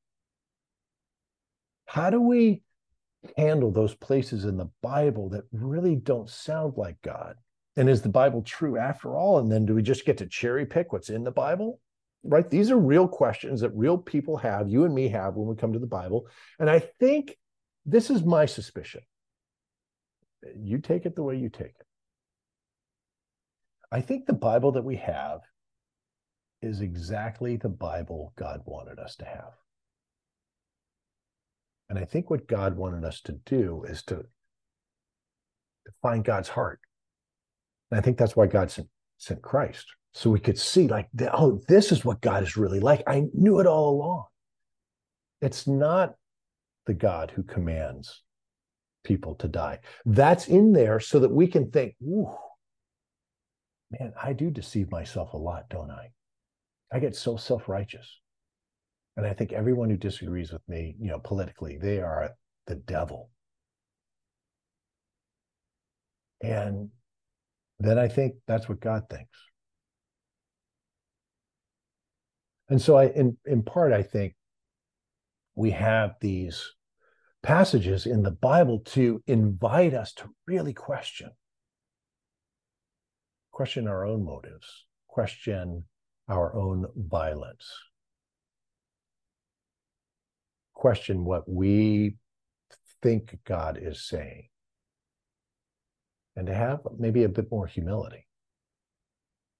How 1.85 2.09
do 2.09 2.21
we 2.21 2.63
handle 3.37 3.71
those 3.71 3.93
places 3.93 4.45
in 4.45 4.57
the 4.57 4.69
Bible 4.81 5.29
that 5.29 5.43
really 5.51 5.95
don't 5.95 6.29
sound 6.29 6.73
like 6.77 7.01
God? 7.01 7.35
And 7.77 7.89
is 7.89 8.01
the 8.01 8.09
Bible 8.09 8.41
true 8.41 8.77
after 8.77 9.15
all? 9.15 9.39
And 9.39 9.51
then 9.51 9.65
do 9.65 9.75
we 9.75 9.81
just 9.81 10.05
get 10.05 10.17
to 10.17 10.25
cherry 10.25 10.65
pick 10.65 10.91
what's 10.91 11.09
in 11.09 11.23
the 11.23 11.31
Bible? 11.31 11.79
Right? 12.23 12.49
These 12.49 12.71
are 12.71 12.77
real 12.77 13.07
questions 13.07 13.61
that 13.61 13.71
real 13.75 13.97
people 13.97 14.37
have, 14.37 14.69
you 14.69 14.85
and 14.85 14.93
me 14.93 15.09
have 15.09 15.35
when 15.35 15.47
we 15.47 15.55
come 15.55 15.73
to 15.73 15.79
the 15.79 15.87
Bible. 15.87 16.27
And 16.59 16.69
I 16.69 16.79
think 16.79 17.37
this 17.85 18.09
is 18.09 18.23
my 18.23 18.45
suspicion. 18.45 19.01
You 20.55 20.79
take 20.79 21.05
it 21.05 21.15
the 21.15 21.23
way 21.23 21.37
you 21.37 21.49
take 21.49 21.73
it. 21.79 21.85
I 23.91 24.01
think 24.01 24.25
the 24.25 24.33
Bible 24.33 24.71
that 24.73 24.83
we 24.83 24.97
have 24.97 25.41
is 26.61 26.81
exactly 26.81 27.57
the 27.57 27.69
Bible 27.69 28.33
God 28.37 28.61
wanted 28.65 28.99
us 28.99 29.15
to 29.17 29.25
have. 29.25 29.53
And 31.89 31.99
I 31.99 32.05
think 32.05 32.29
what 32.29 32.47
God 32.47 32.77
wanted 32.77 33.03
us 33.03 33.19
to 33.21 33.33
do 33.45 33.83
is 33.87 34.03
to, 34.03 34.15
to 34.15 35.91
find 36.01 36.23
God's 36.23 36.47
heart. 36.47 36.79
And 37.89 37.99
I 37.99 38.01
think 38.01 38.17
that's 38.17 38.35
why 38.35 38.47
God 38.47 38.71
sent, 38.71 38.87
sent 39.17 39.41
Christ. 39.41 39.85
So 40.13 40.29
we 40.29 40.39
could 40.39 40.57
see, 40.57 40.87
like, 40.87 41.09
oh, 41.33 41.59
this 41.67 41.91
is 41.91 42.05
what 42.05 42.21
God 42.21 42.43
is 42.43 42.55
really 42.55 42.79
like. 42.79 43.03
I 43.07 43.23
knew 43.33 43.59
it 43.59 43.67
all 43.67 43.89
along. 43.89 44.25
It's 45.41 45.67
not 45.67 46.15
the 46.85 46.93
God 46.93 47.31
who 47.35 47.43
commands 47.43 48.23
people 49.03 49.35
to 49.35 49.47
die. 49.47 49.79
That's 50.05 50.47
in 50.47 50.73
there 50.73 50.99
so 50.99 51.19
that 51.19 51.31
we 51.31 51.47
can 51.47 51.71
think, 51.71 51.95
ooh, 52.03 52.33
man, 53.91 54.13
I 54.21 54.33
do 54.33 54.49
deceive 54.49 54.91
myself 54.91 55.33
a 55.33 55.37
lot, 55.37 55.69
don't 55.69 55.91
I? 55.91 56.11
I 56.91 56.99
get 56.99 57.15
so 57.15 57.37
self 57.37 57.67
righteous. 57.67 58.19
And 59.17 59.25
I 59.25 59.33
think 59.33 59.51
everyone 59.51 59.89
who 59.89 59.97
disagrees 59.97 60.51
with 60.51 60.67
me, 60.67 60.95
you 60.99 61.09
know, 61.09 61.19
politically, 61.19 61.77
they 61.77 61.99
are 61.99 62.31
the 62.67 62.75
devil. 62.75 63.29
And 66.41 66.89
then 67.79 67.99
I 67.99 68.07
think 68.07 68.35
that's 68.47 68.69
what 68.69 68.79
God 68.79 69.03
thinks. 69.09 69.37
And 72.69 72.81
so 72.81 72.95
I 72.95 73.07
in, 73.07 73.37
in 73.45 73.63
part, 73.63 73.91
I 73.91 74.01
think 74.01 74.33
we 75.55 75.71
have 75.71 76.15
these 76.21 76.71
passages 77.43 78.05
in 78.05 78.23
the 78.23 78.31
Bible 78.31 78.79
to 78.79 79.21
invite 79.27 79.93
us 79.93 80.13
to 80.13 80.29
really 80.47 80.73
question 80.73 81.31
question 83.51 83.87
our 83.87 84.05
own 84.05 84.23
motives, 84.23 84.85
question 85.07 85.83
our 86.27 86.55
own 86.55 86.85
violence, 86.95 87.65
question 90.73 91.25
what 91.25 91.47
we 91.49 92.15
think 93.01 93.37
God 93.45 93.77
is 93.81 94.07
saying, 94.07 94.47
and 96.35 96.47
to 96.47 96.53
have 96.53 96.79
maybe 96.97 97.23
a 97.23 97.29
bit 97.29 97.51
more 97.51 97.67
humility, 97.67 98.25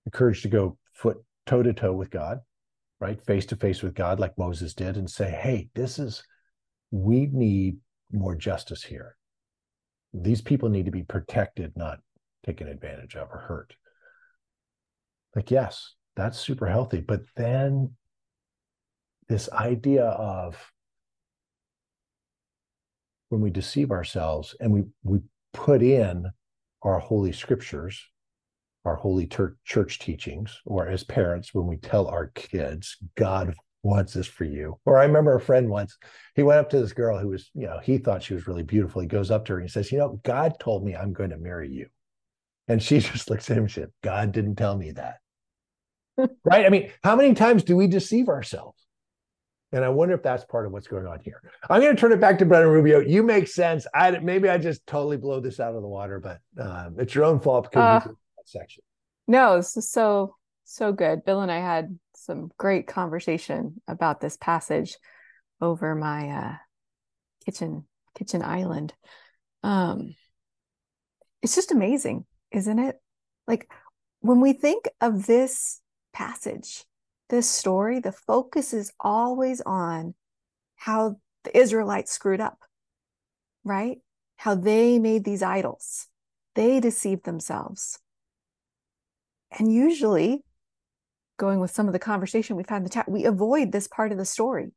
the 0.06 0.12
courage 0.12 0.42
to 0.44 0.48
go 0.48 0.78
foot 0.94 1.18
toe 1.46 1.62
to 1.62 1.74
toe 1.74 1.94
with 1.94 2.10
God, 2.10 2.40
right? 3.00 3.22
Face 3.26 3.46
to 3.48 3.56
face 3.56 3.82
with 3.82 3.94
God, 3.94 4.20
like 4.20 4.38
Moses 4.38 4.74
did, 4.74 4.96
and 4.96 5.10
say, 5.10 5.30
hey, 5.30 5.70
this 5.76 6.00
is, 6.00 6.24
we 6.92 7.28
need 7.32 7.78
more 8.12 8.36
justice 8.36 8.84
here. 8.84 9.16
These 10.14 10.42
people 10.42 10.70
need 10.70 10.86
to 10.86 10.92
be 10.92 11.04
protected, 11.04 11.74
not 11.76 12.00
taken 12.46 12.68
advantage 12.68 13.16
of 13.16 13.30
or 13.32 13.40
hurt. 13.40 13.76
Like, 15.36 15.52
yes, 15.52 15.94
that's 16.16 16.40
super 16.40 16.68
healthy. 16.68 17.00
But 17.02 17.22
then 17.36 17.92
this 19.30 19.50
idea 19.52 20.06
of 20.06 20.72
when 23.30 23.40
we 23.42 23.50
deceive 23.50 23.92
ourselves 23.92 24.56
and 24.60 24.74
we 24.74 24.84
we 25.04 25.20
put 25.54 25.82
in 25.82 26.30
our 26.82 27.00
holy 27.00 27.32
scriptures 27.32 28.06
our 28.84 28.96
holy 28.96 29.26
ter- 29.26 29.56
church 29.64 30.00
teachings 30.00 30.60
or 30.66 30.88
as 30.88 31.04
parents 31.04 31.54
when 31.54 31.66
we 31.66 31.78
tell 31.78 32.08
our 32.08 32.28
kids 32.28 32.98
god 33.16 33.54
wants 33.84 34.14
this 34.14 34.28
for 34.28 34.44
you 34.44 34.78
or 34.86 34.98
i 34.98 35.06
remember 35.06 35.34
a 35.34 35.40
friend 35.40 35.70
once 35.70 35.98
he 36.36 36.44
went 36.44 36.60
up 36.60 36.70
to 36.70 36.82
this 36.82 36.94
girl 36.94 37.18
who 37.18 37.30
was 37.30 37.50
you 37.54 37.66
know 37.66 37.80
he 37.82 37.98
thought 37.98 38.22
she 38.22 38.34
was 38.34 38.48
really 38.48 38.64
beautiful 38.64 39.02
he 39.02 39.08
goes 39.08 39.32
up 39.32 39.46
to 39.46 39.54
her 39.54 39.60
and 39.60 39.68
he 39.68 39.72
says 39.72 39.92
you 39.94 39.98
know 39.98 40.20
god 40.24 40.54
told 40.60 40.84
me 40.84 40.94
i'm 40.94 41.14
going 41.14 41.30
to 41.30 41.38
marry 41.38 41.70
you 41.70 41.88
and 42.72 42.82
she 42.82 43.00
just 43.12 43.30
looks 43.30 43.50
at 43.50 43.58
him 43.58 43.64
and 43.64 43.72
said 43.72 43.90
god 44.02 44.32
didn't 44.32 44.56
tell 44.56 44.78
me 44.78 44.92
that 44.92 45.18
right? 46.44 46.66
I 46.66 46.70
mean, 46.70 46.92
how 47.04 47.16
many 47.16 47.34
times 47.34 47.64
do 47.64 47.76
we 47.76 47.88
deceive 47.88 48.30
ourselves? 48.30 48.78
And 49.74 49.86
I 49.86 49.90
wonder 49.90 50.14
if 50.14 50.22
that's 50.22 50.44
part 50.44 50.66
of 50.66 50.74
what's 50.74 50.88
going 50.88 51.08
on 51.08 51.22
here. 51.22 51.42
I'm 51.70 51.80
going 51.80 51.96
to 51.96 52.00
turn 52.00 52.12
it 52.12 52.20
back 52.20 52.40
to 52.40 52.46
Brenna 52.46 52.70
Rubio. 52.70 53.00
You 53.00 53.24
make 53.24 53.48
sense. 53.48 53.88
I 53.96 54.12
maybe 54.20 54.50
I 54.50 54.58
just 54.58 54.86
totally 54.86 55.16
blow 55.16 55.40
this 55.40 55.62
out 55.62 55.76
of 55.76 55.82
the 55.82 55.88
water, 55.88 56.20
but 56.20 56.40
um, 56.62 56.96
it's 57.00 57.16
your 57.16 57.24
own 57.24 57.40
fault 57.40 57.72
because 57.72 58.04
uh, 58.04 58.10
you 58.10 58.18
that 58.38 58.50
section. 58.50 58.84
No, 59.28 59.56
this 59.56 59.78
is 59.78 59.90
so 59.90 60.36
so 60.66 60.92
good. 60.92 61.24
Bill 61.24 61.40
and 61.40 61.52
I 61.52 61.60
had 61.60 61.98
some 62.16 62.52
great 62.58 62.86
conversation 62.86 63.82
about 63.88 64.20
this 64.20 64.36
passage 64.36 64.98
over 65.62 65.96
my 65.96 66.30
uh, 66.30 66.56
kitchen 67.46 67.86
kitchen 68.14 68.42
island. 68.44 68.94
Um, 69.64 70.16
it's 71.42 71.56
just 71.56 71.72
amazing, 71.72 72.26
isn't 72.52 72.80
it? 72.80 73.00
Like 73.48 73.70
when 74.20 74.40
we 74.40 74.54
think 74.54 74.88
of 75.00 75.26
this 75.26 75.82
passage, 76.14 76.86
this 77.30 77.50
story, 77.50 78.00
the 78.00 78.12
focus 78.12 78.74
is 78.74 78.92
always 79.00 79.62
on 79.62 80.14
how 80.76 81.18
the 81.44 81.58
Israelites 81.58 82.12
screwed 82.12 82.42
up, 82.42 82.60
right? 83.64 84.00
How 84.38 84.56
they 84.56 85.00
made 85.00 85.24
these 85.24 85.44
idols, 85.44 86.08
they 86.56 86.80
deceived 86.80 87.26
themselves. 87.26 88.00
And 89.58 89.74
usually, 89.74 90.43
going 91.38 91.60
with 91.60 91.72
some 91.72 91.88
of 91.88 91.93
the 91.93 91.99
conversation 91.99 92.56
we've 92.56 92.70
had 92.70 92.78
in 92.78 92.84
the 92.84 92.89
chat, 92.89 93.10
we 93.10 93.26
avoid 93.26 93.72
this 93.72 93.88
part 93.88 94.12
of 94.12 94.18
the 94.18 94.26
story. 94.26 94.72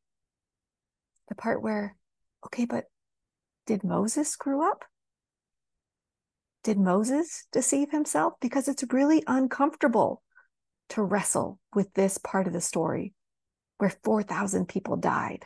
The 1.28 1.34
part 1.34 1.62
where, 1.62 1.96
okay, 2.46 2.64
but 2.64 2.84
did 3.66 3.84
Moses 3.84 4.28
screw 4.28 4.68
up? 4.68 4.84
Did 6.64 6.78
Moses 6.78 7.46
deceive 7.52 7.90
himself? 7.90 8.34
Because 8.40 8.68
it's 8.68 8.82
really 8.90 9.22
uncomfortable 9.26 10.22
to 10.88 11.02
wrestle 11.02 11.60
with 11.74 11.92
this 11.92 12.18
part 12.18 12.46
of 12.46 12.54
the 12.54 12.60
story 12.60 13.12
where 13.78 13.92
4,000 14.02 14.66
people 14.66 14.96
died 14.96 15.44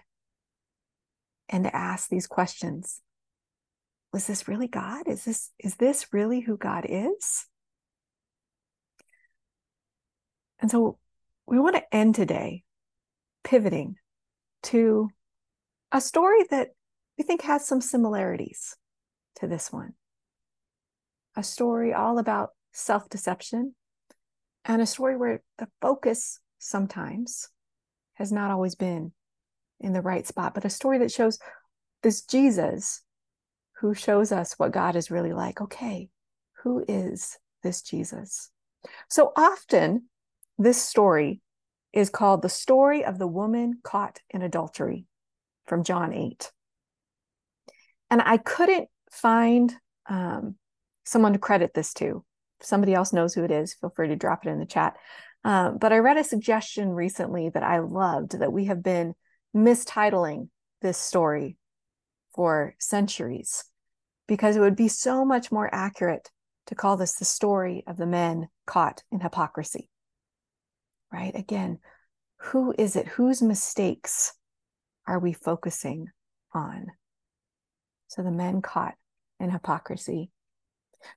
and 1.48 1.64
to 1.64 1.74
ask 1.74 2.08
these 2.08 2.28
questions. 2.28 3.02
Was 4.12 4.26
this 4.26 4.46
really 4.46 4.68
God? 4.68 5.08
Is 5.08 5.24
this 5.24 5.50
is 5.58 5.74
this 5.76 6.12
really 6.12 6.40
who 6.40 6.56
God 6.56 6.86
is? 6.88 7.46
And 10.60 10.70
so 10.70 10.98
we 11.46 11.58
want 11.58 11.76
to 11.76 11.94
end 11.94 12.14
today 12.14 12.62
pivoting 13.44 13.96
to 14.64 15.08
a 15.92 16.00
story 16.00 16.44
that 16.50 16.68
we 17.16 17.24
think 17.24 17.42
has 17.42 17.66
some 17.66 17.80
similarities 17.80 18.76
to 19.36 19.46
this 19.46 19.72
one. 19.72 19.94
A 21.38 21.42
story 21.44 21.94
all 21.94 22.18
about 22.18 22.50
self 22.72 23.08
deception 23.08 23.76
and 24.64 24.82
a 24.82 24.86
story 24.86 25.16
where 25.16 25.40
the 25.58 25.68
focus 25.80 26.40
sometimes 26.58 27.48
has 28.14 28.32
not 28.32 28.50
always 28.50 28.74
been 28.74 29.12
in 29.78 29.92
the 29.92 30.02
right 30.02 30.26
spot, 30.26 30.52
but 30.52 30.64
a 30.64 30.68
story 30.68 30.98
that 30.98 31.12
shows 31.12 31.38
this 32.02 32.22
Jesus 32.22 33.04
who 33.80 33.94
shows 33.94 34.32
us 34.32 34.54
what 34.54 34.72
God 34.72 34.96
is 34.96 35.12
really 35.12 35.32
like. 35.32 35.60
Okay, 35.60 36.08
who 36.64 36.84
is 36.88 37.38
this 37.62 37.82
Jesus? 37.82 38.50
So 39.08 39.30
often, 39.36 40.06
this 40.58 40.82
story 40.82 41.40
is 41.92 42.10
called 42.10 42.42
the 42.42 42.48
story 42.48 43.04
of 43.04 43.20
the 43.20 43.28
woman 43.28 43.78
caught 43.84 44.18
in 44.30 44.42
adultery 44.42 45.06
from 45.68 45.84
John 45.84 46.12
8. 46.12 46.50
And 48.10 48.22
I 48.24 48.38
couldn't 48.38 48.88
find 49.12 49.72
um, 50.10 50.56
someone 51.08 51.32
to 51.32 51.38
credit 51.38 51.74
this 51.74 51.92
to. 51.94 52.24
If 52.60 52.66
somebody 52.66 52.94
else 52.94 53.12
knows 53.12 53.34
who 53.34 53.44
it 53.44 53.50
is, 53.50 53.74
feel 53.74 53.90
free 53.90 54.08
to 54.08 54.16
drop 54.16 54.44
it 54.44 54.50
in 54.50 54.58
the 54.58 54.66
chat. 54.66 54.96
Um, 55.44 55.78
but 55.78 55.92
I 55.92 55.98
read 55.98 56.16
a 56.16 56.24
suggestion 56.24 56.90
recently 56.90 57.48
that 57.50 57.62
I 57.62 57.78
loved 57.78 58.38
that 58.38 58.52
we 58.52 58.64
have 58.66 58.82
been 58.82 59.14
mistitling 59.56 60.48
this 60.82 60.98
story 60.98 61.56
for 62.34 62.74
centuries 62.78 63.64
because 64.26 64.56
it 64.56 64.60
would 64.60 64.76
be 64.76 64.88
so 64.88 65.24
much 65.24 65.50
more 65.50 65.72
accurate 65.72 66.30
to 66.66 66.74
call 66.74 66.96
this 66.96 67.14
the 67.14 67.24
story 67.24 67.82
of 67.86 67.96
the 67.96 68.06
men 68.06 68.48
caught 68.66 69.02
in 69.10 69.20
hypocrisy. 69.20 69.88
Right? 71.12 71.34
Again, 71.34 71.78
who 72.38 72.74
is 72.76 72.94
it? 72.94 73.06
Whose 73.06 73.40
mistakes 73.40 74.34
are 75.06 75.18
we 75.18 75.32
focusing 75.32 76.08
on? 76.52 76.88
So 78.08 78.22
the 78.22 78.30
men 78.30 78.60
caught 78.60 78.94
in 79.40 79.50
hypocrisy. 79.50 80.30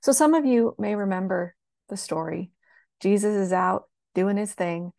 So 0.00 0.12
some 0.12 0.34
of 0.34 0.44
you 0.44 0.74
may 0.78 0.94
remember 0.94 1.54
the 1.88 1.96
story. 1.96 2.50
Jesus 3.00 3.34
is 3.34 3.52
out 3.52 3.84
doing 4.14 4.36
his 4.36 4.52
thing, 4.52 4.92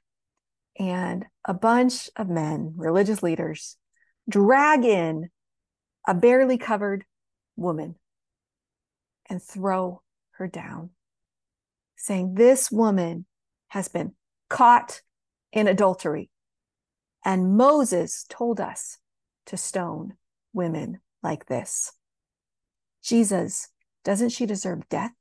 and 0.80 1.26
a 1.46 1.54
bunch 1.54 2.10
of 2.16 2.30
men, 2.30 2.74
religious 2.76 3.22
leaders, 3.22 3.78
drag 4.28 4.86
in 4.86 5.30
a 6.08 6.14
barely 6.14 6.58
covered 6.58 7.06
woman 7.56 7.96
and 9.30 9.42
throw 9.42 10.02
her 10.32 10.48
down, 10.48 10.90
saying, 11.96 12.36
This 12.36 12.72
woman 12.72 13.26
has 13.70 13.88
been 13.88 14.14
caught 14.50 15.02
in 15.52 15.68
adultery. 15.68 16.30
And 17.24 17.56
Moses 17.56 18.26
told 18.30 18.60
us 18.60 18.98
to 19.46 19.58
stone 19.58 20.14
women 20.54 21.00
like 21.22 21.46
this. 21.46 21.94
Jesus, 23.04 23.70
doesn't 24.04 24.30
she 24.30 24.46
deserve 24.46 24.88
death? 24.90 25.16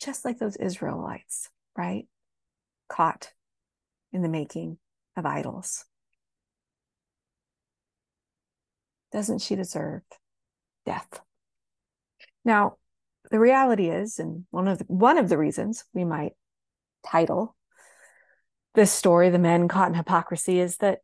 Just 0.00 0.24
like 0.24 0.38
those 0.38 0.56
Israelites, 0.56 1.50
right? 1.76 2.06
Caught 2.88 3.32
in 4.12 4.22
the 4.22 4.28
making 4.28 4.78
of 5.16 5.26
idols. 5.26 5.84
Doesn't 9.12 9.40
she 9.40 9.56
deserve 9.56 10.02
death? 10.86 11.20
Now, 12.44 12.76
the 13.30 13.38
reality 13.38 13.88
is, 13.90 14.18
and 14.18 14.44
one 14.50 14.66
of 14.66 14.78
the, 14.78 14.84
one 14.84 15.18
of 15.18 15.28
the 15.28 15.38
reasons 15.38 15.84
we 15.92 16.04
might 16.04 16.32
title 17.06 17.56
this 18.74 18.92
story, 18.92 19.30
"The 19.30 19.38
Men 19.38 19.68
Caught 19.68 19.88
in 19.88 19.94
Hypocrisy," 19.94 20.58
is 20.60 20.78
that 20.78 21.00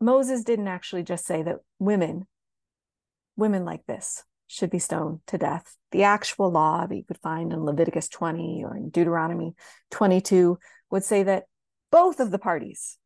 Moses 0.00 0.44
didn't 0.44 0.68
actually 0.68 1.02
just 1.02 1.24
say 1.24 1.42
that 1.42 1.60
women, 1.78 2.26
women 3.36 3.64
like 3.64 3.86
this, 3.86 4.24
should 4.52 4.68
be 4.68 4.78
stoned 4.78 5.20
to 5.26 5.38
death. 5.38 5.76
The 5.92 6.02
actual 6.02 6.50
law 6.50 6.86
that 6.86 6.94
you 6.94 7.04
could 7.04 7.16
find 7.22 7.54
in 7.54 7.64
Leviticus 7.64 8.10
20 8.10 8.62
or 8.66 8.76
in 8.76 8.90
Deuteronomy 8.90 9.54
22 9.92 10.58
would 10.90 11.02
say 11.02 11.22
that 11.22 11.44
both 11.90 12.20
of 12.20 12.30
the 12.30 12.38
parties 12.38 12.98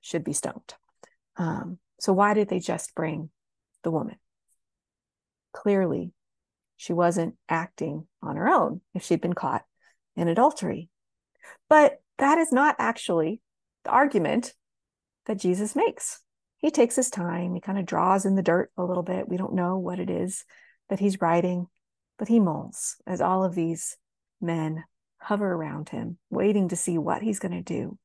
should 0.00 0.24
be 0.24 0.32
stoned. 0.32 0.74
Um, 1.36 1.78
so 2.00 2.14
why 2.14 2.32
did 2.32 2.48
they 2.48 2.60
just 2.60 2.94
bring 2.94 3.28
the 3.84 3.90
woman? 3.90 4.16
Clearly, 5.52 6.12
she 6.78 6.94
wasn't 6.94 7.34
acting 7.50 8.06
on 8.22 8.36
her 8.36 8.48
own 8.48 8.80
if 8.94 9.02
she'd 9.02 9.20
been 9.20 9.34
caught 9.34 9.66
in 10.16 10.28
adultery. 10.28 10.88
But 11.68 12.00
that 12.16 12.38
is 12.38 12.52
not 12.52 12.74
actually 12.78 13.42
the 13.84 13.90
argument 13.90 14.54
that 15.26 15.38
Jesus 15.38 15.76
makes. 15.76 16.22
He 16.58 16.70
takes 16.70 16.96
his 16.96 17.10
time, 17.10 17.54
he 17.54 17.60
kind 17.60 17.78
of 17.78 17.86
draws 17.86 18.26
in 18.26 18.34
the 18.34 18.42
dirt 18.42 18.70
a 18.76 18.84
little 18.84 19.02
bit. 19.02 19.28
We 19.28 19.36
don't 19.36 19.54
know 19.54 19.78
what 19.78 20.00
it 20.00 20.10
is 20.10 20.44
that 20.88 21.00
he's 21.00 21.20
writing, 21.20 21.68
but 22.18 22.28
he 22.28 22.40
mulls 22.40 22.96
as 23.06 23.20
all 23.20 23.44
of 23.44 23.54
these 23.54 23.96
men 24.40 24.84
hover 25.18 25.52
around 25.52 25.88
him, 25.88 26.18
waiting 26.30 26.68
to 26.68 26.76
see 26.76 26.98
what 26.98 27.22
he's 27.22 27.38
going 27.38 27.52
to 27.52 27.62
do 27.62 27.98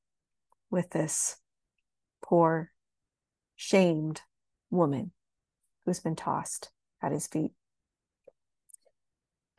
with 0.70 0.90
this 0.92 1.38
poor, 2.22 2.72
shamed 3.56 4.22
woman 4.70 5.12
who's 5.86 6.00
been 6.00 6.16
tossed 6.16 6.70
at 7.02 7.12
his 7.12 7.28
feet. 7.28 7.52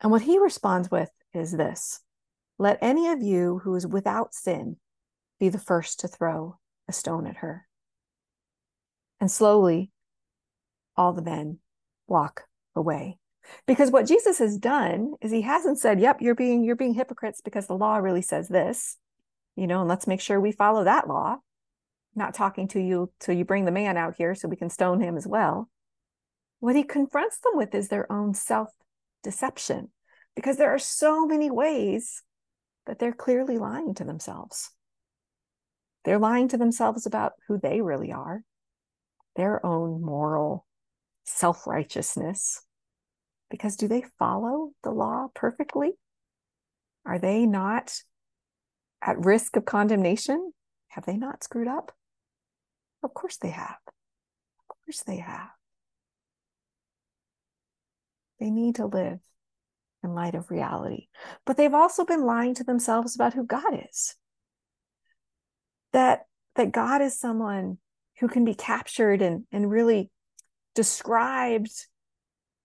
And 0.01 0.11
what 0.11 0.21
he 0.21 0.37
responds 0.39 0.91
with 0.91 1.09
is 1.33 1.51
this 1.51 2.01
Let 2.57 2.79
any 2.81 3.09
of 3.09 3.21
you 3.21 3.59
who 3.63 3.75
is 3.75 3.87
without 3.87 4.33
sin 4.33 4.77
be 5.39 5.49
the 5.49 5.59
first 5.59 5.99
to 6.01 6.07
throw 6.07 6.57
a 6.87 6.93
stone 6.93 7.27
at 7.27 7.37
her. 7.37 7.64
And 9.25 9.31
slowly, 9.31 9.89
all 10.95 11.11
the 11.11 11.23
men 11.23 11.57
walk 12.05 12.43
away. 12.75 13.17
Because 13.65 13.89
what 13.89 14.05
Jesus 14.05 14.37
has 14.37 14.55
done 14.55 15.15
is 15.19 15.31
he 15.31 15.41
hasn't 15.41 15.79
said, 15.79 15.99
"Yep, 15.99 16.21
you're 16.21 16.35
being 16.35 16.63
you're 16.63 16.75
being 16.75 16.93
hypocrites 16.93 17.41
because 17.41 17.65
the 17.65 17.75
law 17.75 17.97
really 17.97 18.21
says 18.21 18.47
this." 18.47 18.97
You 19.55 19.65
know, 19.65 19.79
and 19.79 19.89
let's 19.89 20.05
make 20.05 20.21
sure 20.21 20.39
we 20.39 20.51
follow 20.51 20.83
that 20.83 21.07
law. 21.07 21.37
Not 22.13 22.35
talking 22.35 22.67
to 22.67 22.79
you 22.79 23.11
till 23.19 23.35
you 23.35 23.45
bring 23.45 23.65
the 23.65 23.71
man 23.71 23.97
out 23.97 24.13
here 24.15 24.35
so 24.35 24.47
we 24.47 24.57
can 24.57 24.69
stone 24.69 25.01
him 25.01 25.17
as 25.17 25.25
well. 25.25 25.71
What 26.59 26.75
he 26.75 26.83
confronts 26.83 27.39
them 27.39 27.53
with 27.55 27.73
is 27.73 27.87
their 27.87 28.05
own 28.11 28.35
self 28.35 28.69
deception 29.23 29.89
because 30.35 30.57
there 30.57 30.69
are 30.69 30.77
so 30.77 31.25
many 31.25 31.49
ways 31.49 32.21
that 32.85 32.99
they're 32.99 33.11
clearly 33.11 33.57
lying 33.57 33.95
to 33.95 34.03
themselves. 34.03 34.69
They're 36.03 36.19
lying 36.19 36.47
to 36.49 36.57
themselves 36.57 37.07
about 37.07 37.33
who 37.47 37.57
they 37.57 37.81
really 37.81 38.11
are, 38.11 38.43
their 39.35 39.65
own 39.65 40.01
moral 40.01 40.65
self 41.25 41.67
righteousness. 41.67 42.61
Because 43.49 43.75
do 43.75 43.87
they 43.87 44.03
follow 44.17 44.71
the 44.83 44.91
law 44.91 45.27
perfectly? 45.33 45.93
Are 47.05 47.19
they 47.19 47.45
not 47.45 47.93
at 49.01 49.23
risk 49.23 49.55
of 49.55 49.65
condemnation? 49.65 50.51
Have 50.89 51.05
they 51.05 51.17
not 51.17 51.43
screwed 51.43 51.67
up? 51.67 51.91
Of 53.03 53.13
course 53.13 53.37
they 53.37 53.49
have. 53.49 53.77
Of 53.87 54.75
course 54.85 55.03
they 55.05 55.17
have. 55.17 55.49
They 58.39 58.49
need 58.49 58.75
to 58.75 58.87
live 58.87 59.19
in 60.03 60.15
light 60.15 60.35
of 60.35 60.49
reality. 60.49 61.07
But 61.45 61.57
they've 61.57 61.73
also 61.73 62.05
been 62.05 62.25
lying 62.25 62.55
to 62.55 62.63
themselves 62.63 63.15
about 63.15 63.33
who 63.33 63.45
God 63.45 63.85
is. 63.89 64.15
That 65.93 66.25
that 66.55 66.71
God 66.71 67.01
is 67.01 67.19
someone 67.19 67.77
who 68.19 68.27
can 68.27 68.45
be 68.45 68.55
captured 68.55 69.21
and, 69.21 69.45
and 69.51 69.69
really 69.69 70.09
described 70.73 71.71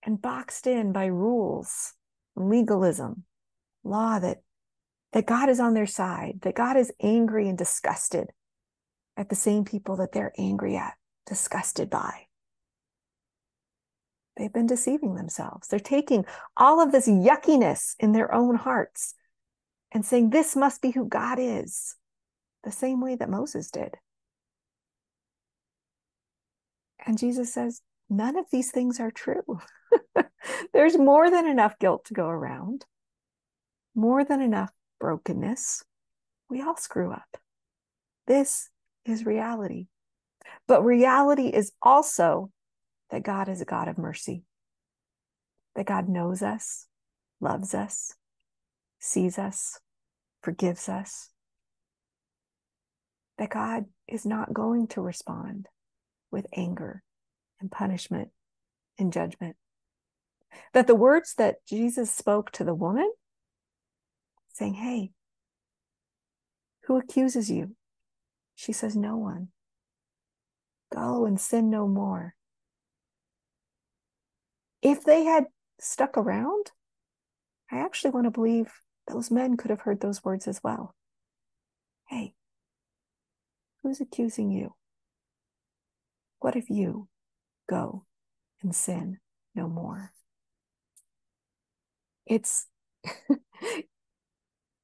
and 0.05 0.21
boxed 0.21 0.67
in 0.67 0.93
by 0.93 1.07
rules, 1.07 1.95
legalism, 2.37 3.25
law, 3.85 4.19
that, 4.19 4.39
that 5.13 5.27
God 5.27 5.49
is 5.49 5.61
on 5.61 5.75
their 5.75 5.87
side, 5.87 6.41
that 6.43 6.55
God 6.55 6.77
is 6.77 6.93
angry 7.01 7.49
and 7.49 7.59
disgusted 7.59 8.29
at 9.17 9.29
the 9.29 9.35
same 9.35 9.65
people 9.65 9.97
that 9.97 10.13
they're 10.13 10.33
angry 10.39 10.77
at, 10.77 10.95
disgusted 11.27 11.91
by. 11.91 12.27
They've 14.37 14.53
been 14.53 14.67
deceiving 14.67 15.17
themselves. 15.17 15.69
They're 15.69 15.79
taking 15.79 16.25
all 16.57 16.81
of 16.81 16.93
this 16.93 17.07
yuckiness 17.07 17.95
in 17.99 18.13
their 18.13 18.33
own 18.35 18.55
hearts 18.55 19.15
and 19.93 20.05
saying, 20.05 20.31
This 20.31 20.57
must 20.57 20.81
be 20.81 20.93
who 20.93 21.07
God 21.07 21.39
is, 21.39 21.97
the 22.65 22.71
same 22.71 23.03
way 23.03 23.17
that 23.17 23.29
Moses 23.29 23.71
did. 23.71 23.97
And 27.07 27.19
Jesus 27.19 27.53
says, 27.53 27.83
None 28.09 28.37
of 28.37 28.47
these 28.51 28.73
things 28.73 28.99
are 28.99 29.13
true. 29.13 29.61
There's 30.73 30.99
more 30.99 31.31
than 31.31 31.47
enough 31.47 31.79
guilt 31.79 32.07
to 32.07 32.15
go 32.15 32.27
around, 32.27 32.85
more 33.95 34.25
than 34.25 34.43
enough 34.43 34.73
brokenness. 34.99 35.85
We 36.49 36.61
all 36.61 36.77
screw 36.77 37.13
up. 37.13 37.37
This 38.27 38.69
is 39.05 39.25
reality. 39.25 39.87
But 40.67 40.85
reality 40.85 41.47
is 41.47 41.73
also 41.81 42.51
that 43.11 43.23
God 43.23 43.49
is 43.49 43.61
a 43.61 43.65
God 43.65 43.87
of 43.87 43.97
mercy, 43.97 44.43
that 45.77 45.87
God 45.87 46.09
knows 46.09 46.43
us, 46.43 46.87
loves 47.41 47.75
us, 47.75 48.15
sees 48.99 49.39
us, 49.39 49.79
forgives 50.43 50.89
us, 50.89 51.31
that 53.39 53.51
God 53.51 53.85
is 54.09 54.27
not 54.27 54.53
going 54.53 54.89
to 54.89 55.01
respond 55.01 55.69
with 56.31 56.47
anger 56.55 57.03
and 57.61 57.71
punishment 57.71 58.31
and 58.99 59.13
judgment. 59.13 59.57
That 60.73 60.87
the 60.87 60.95
words 60.95 61.35
that 61.37 61.65
Jesus 61.67 62.13
spoke 62.13 62.51
to 62.53 62.65
the 62.65 62.75
woman, 62.75 63.11
saying, 64.53 64.75
Hey, 64.75 65.13
Who 66.85 66.97
accuses 66.97 67.51
you? 67.51 67.77
She 68.55 68.73
says, 68.73 68.97
No 68.97 69.17
one. 69.17 69.49
Go 70.93 71.25
and 71.25 71.41
sin 71.41 71.71
no 71.71 71.87
more. 71.87 72.35
If 74.83 75.05
they 75.05 75.25
had 75.25 75.47
stuck 75.79 76.17
around, 76.17 76.73
I 77.71 77.79
actually 77.79 78.11
want 78.11 78.25
to 78.25 78.31
believe 78.31 78.73
those 79.07 79.31
men 79.31 79.57
could 79.57 79.71
have 79.71 79.83
heard 79.83 80.01
those 80.01 80.25
words 80.25 80.49
as 80.49 80.61
well. 80.65 80.95
Hey, 82.09 82.35
who's 83.83 84.01
accusing 84.01 84.51
you? 84.51 84.75
What 86.41 86.57
if 86.57 86.71
you 86.71 87.09
go 87.69 88.05
and 88.63 88.75
sin 88.75 89.19
no 89.55 89.69
more? 89.69 90.13
It's 92.27 92.67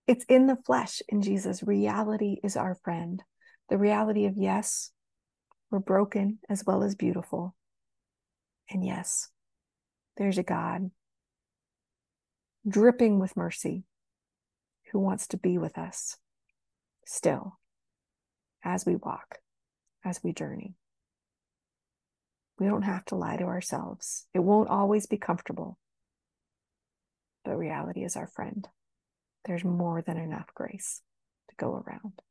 it's 0.07 0.25
in 0.29 0.47
the 0.47 0.59
flesh 0.65 1.03
in 1.09 1.23
Jesus. 1.23 1.63
Reality 1.63 2.39
is 2.45 2.57
our 2.57 2.75
friend. 2.85 3.23
The 3.69 3.79
reality 3.79 4.27
of 4.27 4.37
yes, 4.37 4.93
we're 5.71 5.81
broken 5.81 6.39
as 6.49 6.63
well 6.65 6.85
as 6.85 6.95
beautiful. 6.95 7.55
And 8.71 8.85
yes, 8.85 9.29
there's 10.17 10.39
a 10.39 10.43
God 10.43 10.91
dripping 12.69 13.19
with 13.19 13.37
mercy 13.37 13.85
who 14.93 14.99
wants 14.99 15.29
to 15.29 15.37
be 15.37 15.59
with 15.59 15.79
us 15.79 16.17
still 17.07 17.59
as 18.65 18.85
we 18.85 18.97
walk, 18.97 19.39
as 20.05 20.21
we 20.23 20.33
journey. 20.33 20.75
We 22.59 22.67
don't 22.67 22.83
have 22.83 23.05
to 23.07 23.17
lie 23.17 23.37
to 23.37 23.45
ourselves. 23.45 24.27
It 24.33 24.41
won't 24.41 24.71
always 24.71 25.07
be 25.07 25.19
comfortable, 25.19 25.79
but 27.45 27.57
reality 27.57 28.05
is 28.05 28.17
our 28.17 28.27
friend. 28.27 28.67
There's 29.45 29.65
more 29.65 30.03
than 30.03 30.17
enough 30.17 30.49
grace 30.55 31.03
to 31.51 31.57
go 31.57 31.85
around. 31.87 32.23